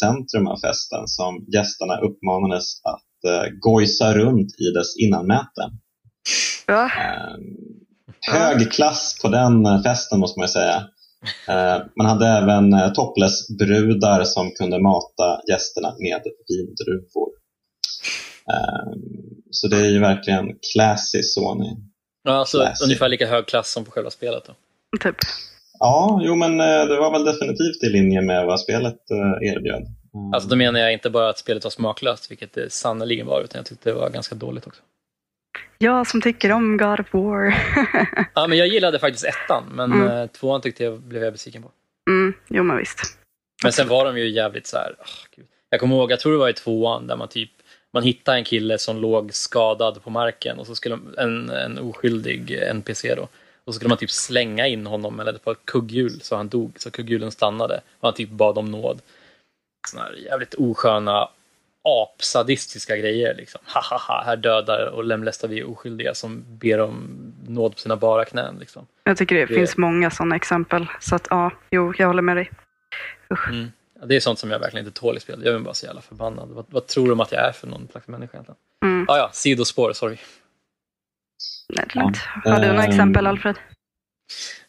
[0.00, 3.08] centrum av festen som gästerna uppmanades att
[3.60, 5.62] gojsa runt i dess innanmäte.
[6.66, 6.90] Ja.
[8.30, 10.88] Hög klass på den festen måste man säga.
[11.48, 17.28] Eh, man hade även eh, topless-brudar som kunde mata gästerna med vindruvor.
[18.52, 18.92] Eh,
[19.50, 21.76] så det är ju verkligen classy Sony.
[22.22, 22.84] Ja, alltså classy.
[22.84, 24.54] ungefär lika hög klass som på själva spelet då?
[25.00, 25.16] Typ.
[25.84, 28.98] Ja, jo men det var väl definitivt i linje med vad spelet
[29.40, 29.82] erbjöd.
[30.14, 30.34] Mm.
[30.34, 33.58] Alltså då menar jag inte bara att spelet var smaklöst, vilket det sannerligen var, utan
[33.58, 34.82] jag tyckte det var ganska dåligt också.
[35.78, 37.54] Jag som tycker om God of War.
[38.34, 40.08] ja, men jag gillade faktiskt ettan, men mm.
[40.08, 41.70] Eh, tvåan tyckte jag blev jag besviken på.
[42.10, 43.00] Mm, jo, men visst.
[43.62, 46.38] Men sen var de ju jävligt så här, oh, Jag kommer ihåg, jag tror det
[46.38, 47.50] var i tvåan, där man typ
[47.92, 52.58] man hittade en kille som låg skadad på marken och så skulle en, en oskyldig
[52.70, 53.28] NPC då.
[53.64, 56.72] Och så skulle man typ slänga in honom eller på ett kugghjul så han dog,
[56.76, 57.80] så kugghjulen stannade.
[58.00, 59.00] Och han typ bad om nåd.
[59.88, 61.28] Såna här jävligt osköna
[61.84, 63.34] apsadistiska grejer.
[63.34, 63.60] Liksom.
[63.64, 68.56] Hahaha, här dödar och lemlästar vi oskyldiga som ber om nåd på sina bara knän.
[68.60, 68.86] Liksom.
[69.04, 70.86] Jag tycker det, det, finns många sådana exempel.
[71.00, 72.50] Så att ja, jo, jag håller med dig.
[73.48, 73.72] Mm.
[74.00, 75.42] Ja, det är sånt som jag verkligen inte tål i spel.
[75.44, 76.48] Jag är bara så jävla förbannad.
[76.48, 78.58] Vad, vad tror de att jag är för någon slags människa egentligen?
[78.84, 79.06] Mm.
[79.08, 80.16] Ah, ja, sidospår, sorry.
[81.72, 82.12] Nej, ja.
[82.44, 83.56] Har du några exempel, Alfred?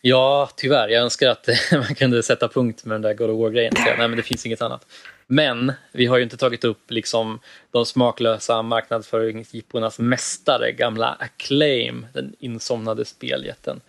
[0.02, 0.88] Ja, tyvärr.
[0.88, 3.74] Jag önskar att man kunde sätta punkt med den där God of War-grejen.
[3.86, 4.86] Nej, men det finns inget annat.
[5.28, 7.40] Men vi har ju inte tagit upp liksom
[7.72, 13.82] de smaklösa marknadsföringsjippornas mästare, gamla Acclaim, den insomnade speljätten.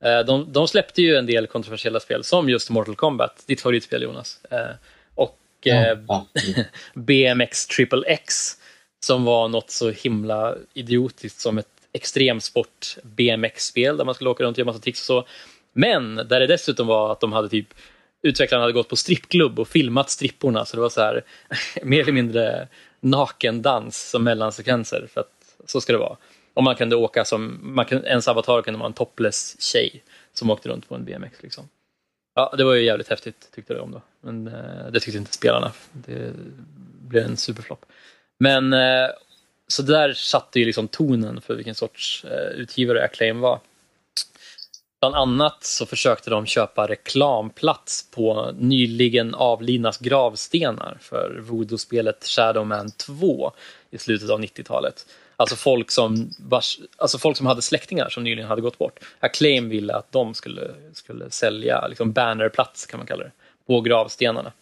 [0.00, 4.02] Eh, de, de, släppte ju en del kontroversiella spel som just Mortal Kombat, ditt favoritspel
[4.02, 4.40] Jonas.
[4.50, 4.58] Eh,
[5.14, 6.26] och ja, ja.
[6.94, 8.56] BMX Triple X
[9.00, 14.54] som var något så himla idiotiskt som ett extremsport BMX-spel där man skulle åka runt
[14.54, 15.28] och göra massa tricks och så.
[15.72, 17.68] Men där det dessutom var att de hade typ
[18.22, 21.24] utvecklarna hade gått på strippklubb och filmat stripporna så det var så här
[21.82, 22.68] mer eller mindre
[23.00, 26.16] nakendans som mellansekvenser för att så ska det vara.
[26.54, 30.50] Och man kunde åka som, man kunde, ens avatar kunde vara en topless tjej som
[30.50, 31.42] åkte runt på en BMX.
[31.42, 31.68] Liksom.
[32.34, 34.02] Ja, det var ju jävligt häftigt tyckte de då.
[34.20, 35.72] Men eh, det tyckte inte spelarna.
[35.92, 36.32] Det
[37.08, 37.86] blev en superflopp.
[38.38, 39.08] Men eh,
[39.68, 43.60] så där satte ju liksom tonen för vilken sorts eh, utgivare Acclaim var.
[45.00, 53.52] Bland annat så försökte de köpa reklamplats på nyligen avlidnas gravstenar för voodoo-spelet Shadowman 2
[53.90, 55.06] i slutet av 90-talet.
[55.36, 58.98] Alltså folk, som vars, alltså folk som hade släktingar som nyligen hade gått bort.
[59.20, 63.32] Acclaim ville att de skulle, skulle sälja liksom bannerplats kan man kalla det,
[63.66, 64.52] på gravstenarna.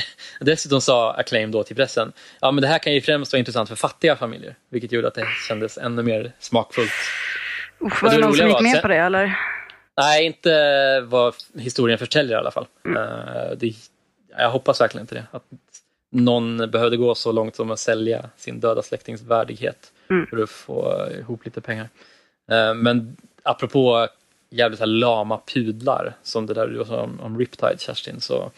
[0.40, 3.68] Dessutom sa Acclaim då till pressen, ja men det här kan ju främst vara intressant
[3.68, 6.92] för fattiga familjer, vilket gjorde att det kändes ännu mer smakfullt.
[7.80, 9.38] Usch, var det någon som gick med på det eller?
[9.96, 12.66] Nej, inte vad historien förtäljer i alla fall.
[12.84, 13.02] Mm.
[13.02, 13.74] Uh, det,
[14.38, 15.26] jag hoppas verkligen inte det.
[15.30, 15.44] Att
[16.12, 20.26] någon behövde gå så långt som att sälja sin döda släktings värdighet mm.
[20.26, 21.88] för att få ihop lite pengar.
[22.52, 24.08] Uh, men apropå
[24.50, 28.50] jävligt här lama pudlar, som det där du sa om, om Riptide, Kerstin, så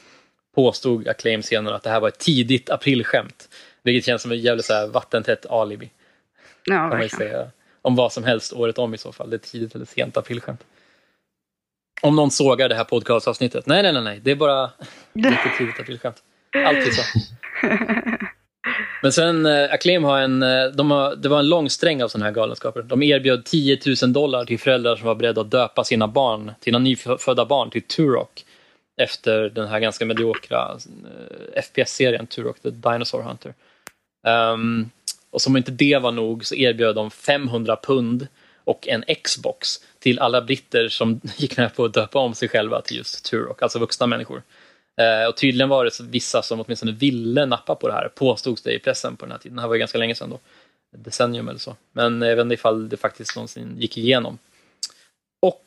[0.54, 3.48] påstod Acclaim senare att det här var ett tidigt aprilskämt.
[3.82, 5.90] Vilket känns som ett jävligt så här vattentätt alibi.
[6.64, 7.46] Ja, verkligen.
[7.82, 9.30] om vad som helst året om i så fall.
[9.30, 10.60] Det är tidigt eller sent aprilskämt.
[12.02, 13.66] Om någon sågar det här podcastavsnittet.
[13.66, 14.20] Nej, nej, nej, nej.
[14.22, 14.70] Det är bara
[15.12, 16.16] lite tidigt aprilskämt.
[16.66, 17.02] Alltid så.
[19.02, 22.08] Men sen, eh, Acclaim har en, eh, de har, det var en lång sträng av
[22.08, 22.82] sådana här galenskaper.
[22.82, 26.78] De erbjöd 10 000 dollar till föräldrar som var beredda att döpa sina barn, sina
[26.78, 28.44] nyfödda barn till Turok
[29.00, 30.78] efter den här ganska mediokra
[31.54, 33.54] eh, FPS-serien Turok the Dinosaur Hunter.
[34.26, 34.90] Um,
[35.30, 38.26] och som inte det var nog så erbjöd de 500 pund
[38.64, 42.80] och en Xbox till alla britter som gick med på att döpa om sig själva
[42.80, 44.42] till just Turok, alltså vuxna människor.
[45.00, 48.72] Uh, och tydligen var det vissa som åtminstone ville nappa på det här, påstods det
[48.72, 49.56] i pressen på den här tiden.
[49.56, 50.38] Det här var ju ganska länge sedan då,
[50.96, 51.76] ett decennium eller så.
[51.92, 54.38] Men jag vet inte ifall det faktiskt någonsin gick igenom.
[55.42, 55.64] Och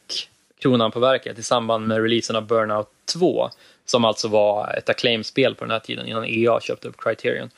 [0.63, 3.49] kronan på verket i samband med releasen av Burnout 2,
[3.85, 7.49] som alltså var ett Acclaim-spel på den här tiden innan EA köpte upp Criterion,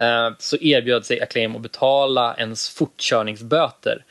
[0.00, 4.04] eh, så erbjöd sig Acclaim att betala ens fortkörningsböter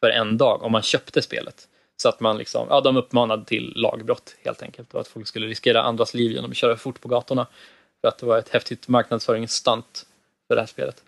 [0.00, 1.68] för en dag om man köpte spelet.
[1.96, 5.46] Så att man liksom, ja, de uppmanade till lagbrott helt enkelt och att folk skulle
[5.46, 7.46] riskera andras liv genom att köra fort på gatorna.
[8.00, 10.06] För att det var ett häftigt marknadsföringsstunt
[10.48, 11.02] för det här spelet.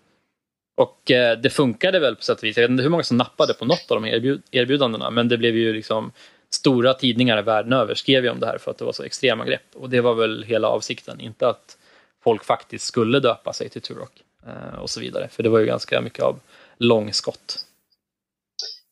[0.77, 2.57] Och eh, det funkade väl på sätt och vis.
[2.57, 5.37] Jag vet inte hur många som nappade på något av de erbjud erbjudandena men det
[5.37, 6.11] blev ju liksom
[6.53, 9.45] stora tidningar världen över skrev ju om det här för att det var så extrema
[9.45, 9.75] grepp.
[9.75, 11.77] Och det var väl hela avsikten, inte att
[12.23, 15.27] folk faktiskt skulle döpa sig till Turok eh, och så vidare.
[15.31, 16.39] För det var ju ganska mycket av
[16.77, 17.65] långskott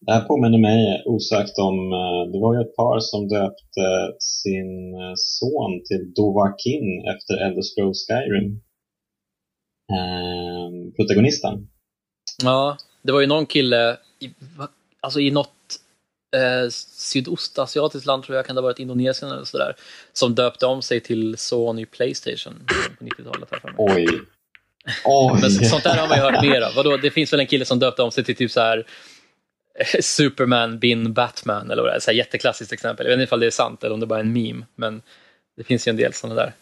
[0.02, 3.88] det här påminner mig osökt om, eh, det var ju ett par som döpte
[4.20, 8.48] sin eh, son till Dovahkin efter Elder Scrolls Skyrim.
[9.96, 11.68] Eh, protagonisten.
[12.44, 14.30] Ja, det var ju någon kille, i,
[15.00, 15.54] alltså i något
[16.38, 19.76] eh, sydostasiatiskt land tror jag, kan det ha varit Indonesien eller sådär,
[20.14, 22.66] som döpte om sig till Sony Playstation
[23.00, 23.50] på 90-talet.
[23.78, 24.08] Oj.
[25.06, 25.40] Oj.
[25.42, 26.74] Men sånt där har man ju hört mer av.
[26.76, 28.86] Vadå, det finns väl en kille som döpte om sig till typ så här
[30.02, 32.00] Superman bin Batman eller vad det är.
[32.00, 33.06] Så här jätteklassiskt exempel.
[33.06, 34.66] Jag vet inte om det är sant eller om det bara är en meme.
[34.76, 35.02] Men
[35.58, 36.54] det finns ju en del sådana där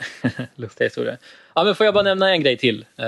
[0.56, 1.18] lustiga historier.
[1.56, 2.86] Ja, men får jag bara nämna en grej till?
[2.98, 3.06] Eh...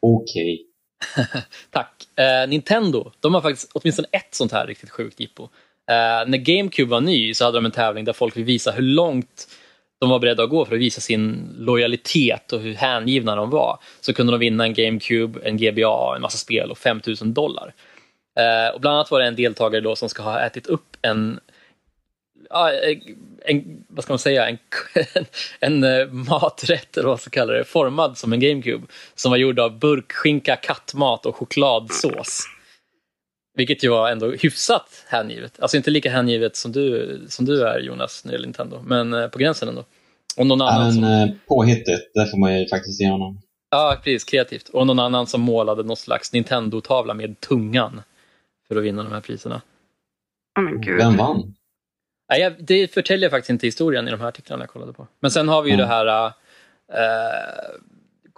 [0.00, 0.66] Okej.
[1.02, 1.42] Okay.
[1.70, 2.08] Tack.
[2.16, 5.48] Eh, Nintendo, de har faktiskt åtminstone ett sånt här riktigt sjukt jippo.
[5.90, 8.82] Eh, när GameCube var ny så hade de en tävling där folk fick visa hur
[8.82, 9.48] långt
[10.00, 13.78] de var beredda att gå för att visa sin lojalitet och hur hängivna de var.
[14.00, 17.74] Så kunde de vinna en GameCube, en GBA, en massa spel och 5000 dollar.
[18.38, 21.40] Eh, och bland annat var det en deltagare då som ska ha ätit upp en
[22.50, 22.72] ja,
[23.44, 24.58] en, vad ska man säga, en,
[25.60, 29.38] en, en maträtt eller vad man ska kalla det, formad som en GameCube som var
[29.38, 32.44] gjord av burkskinka, kattmat och chokladsås.
[33.56, 35.60] Vilket ju var ändå hyfsat hängivet.
[35.60, 39.14] Alltså inte lika hängivet som du, som du är Jonas när det gäller Nintendo, men
[39.14, 39.84] eh, på gränsen ändå.
[40.36, 41.38] Och någon annan men, som...
[41.48, 43.40] påhittigt, det får man ju faktiskt ge honom.
[43.70, 44.24] Ja, precis.
[44.24, 44.68] Kreativt.
[44.68, 48.02] Och någon annan som målade någon slags Nintendo-tavla med tungan
[48.68, 49.62] för att vinna de här priserna.
[50.58, 50.96] Oh, men Gud.
[50.96, 51.54] Vem vann?
[52.28, 55.06] Nej, det förtäljer faktiskt inte historien i de här artiklarna jag kollade på.
[55.20, 55.88] Men sen har vi ju mm.
[55.88, 56.32] det här, äh,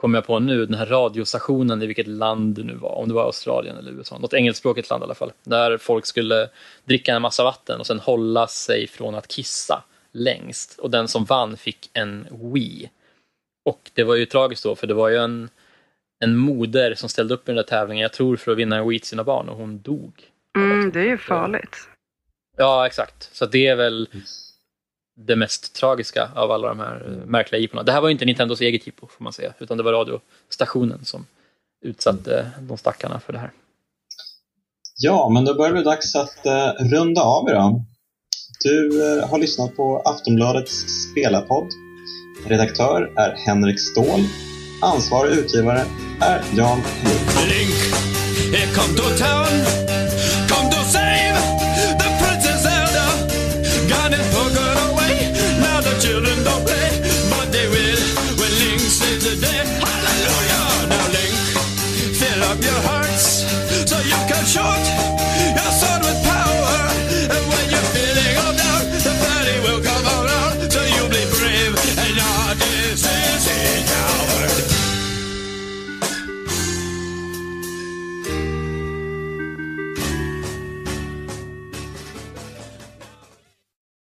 [0.00, 3.14] kommer jag på nu, den här radiostationen i vilket land det nu var, om det
[3.14, 6.48] var Australien eller USA, något engelskspråkigt land i alla fall, där folk skulle
[6.84, 10.78] dricka en massa vatten och sen hålla sig från att kissa längst.
[10.78, 12.90] Och den som vann fick en Wii.
[13.64, 15.50] Och det var ju tragiskt då, för det var ju en
[16.24, 18.88] en moder som ställde upp i den där tävlingen, jag tror för att vinna en
[18.88, 20.12] Wii till sina barn och hon dog.
[20.56, 21.76] Mm, det är ju farligt.
[22.56, 23.30] Ja, exakt.
[23.32, 24.08] Så det är väl
[25.26, 27.82] det mest tragiska av alla de här eh, märkliga jippona.
[27.82, 31.26] Det här var inte Nintendos eget jippo får man säga, utan det var radiostationen som
[31.82, 33.50] utsatte de stackarna för det här.
[35.00, 37.82] Ja, men då börjar det dags att uh, runda av idag.
[38.62, 41.68] Du uh, har lyssnat på Aftonbladets spelarpodd.
[42.46, 44.24] Redaktör är Henrik Ståhl
[44.80, 45.84] Ansvarig utgivare
[46.20, 47.68] är Jan Link.
[48.52, 49.87] Link, kom to town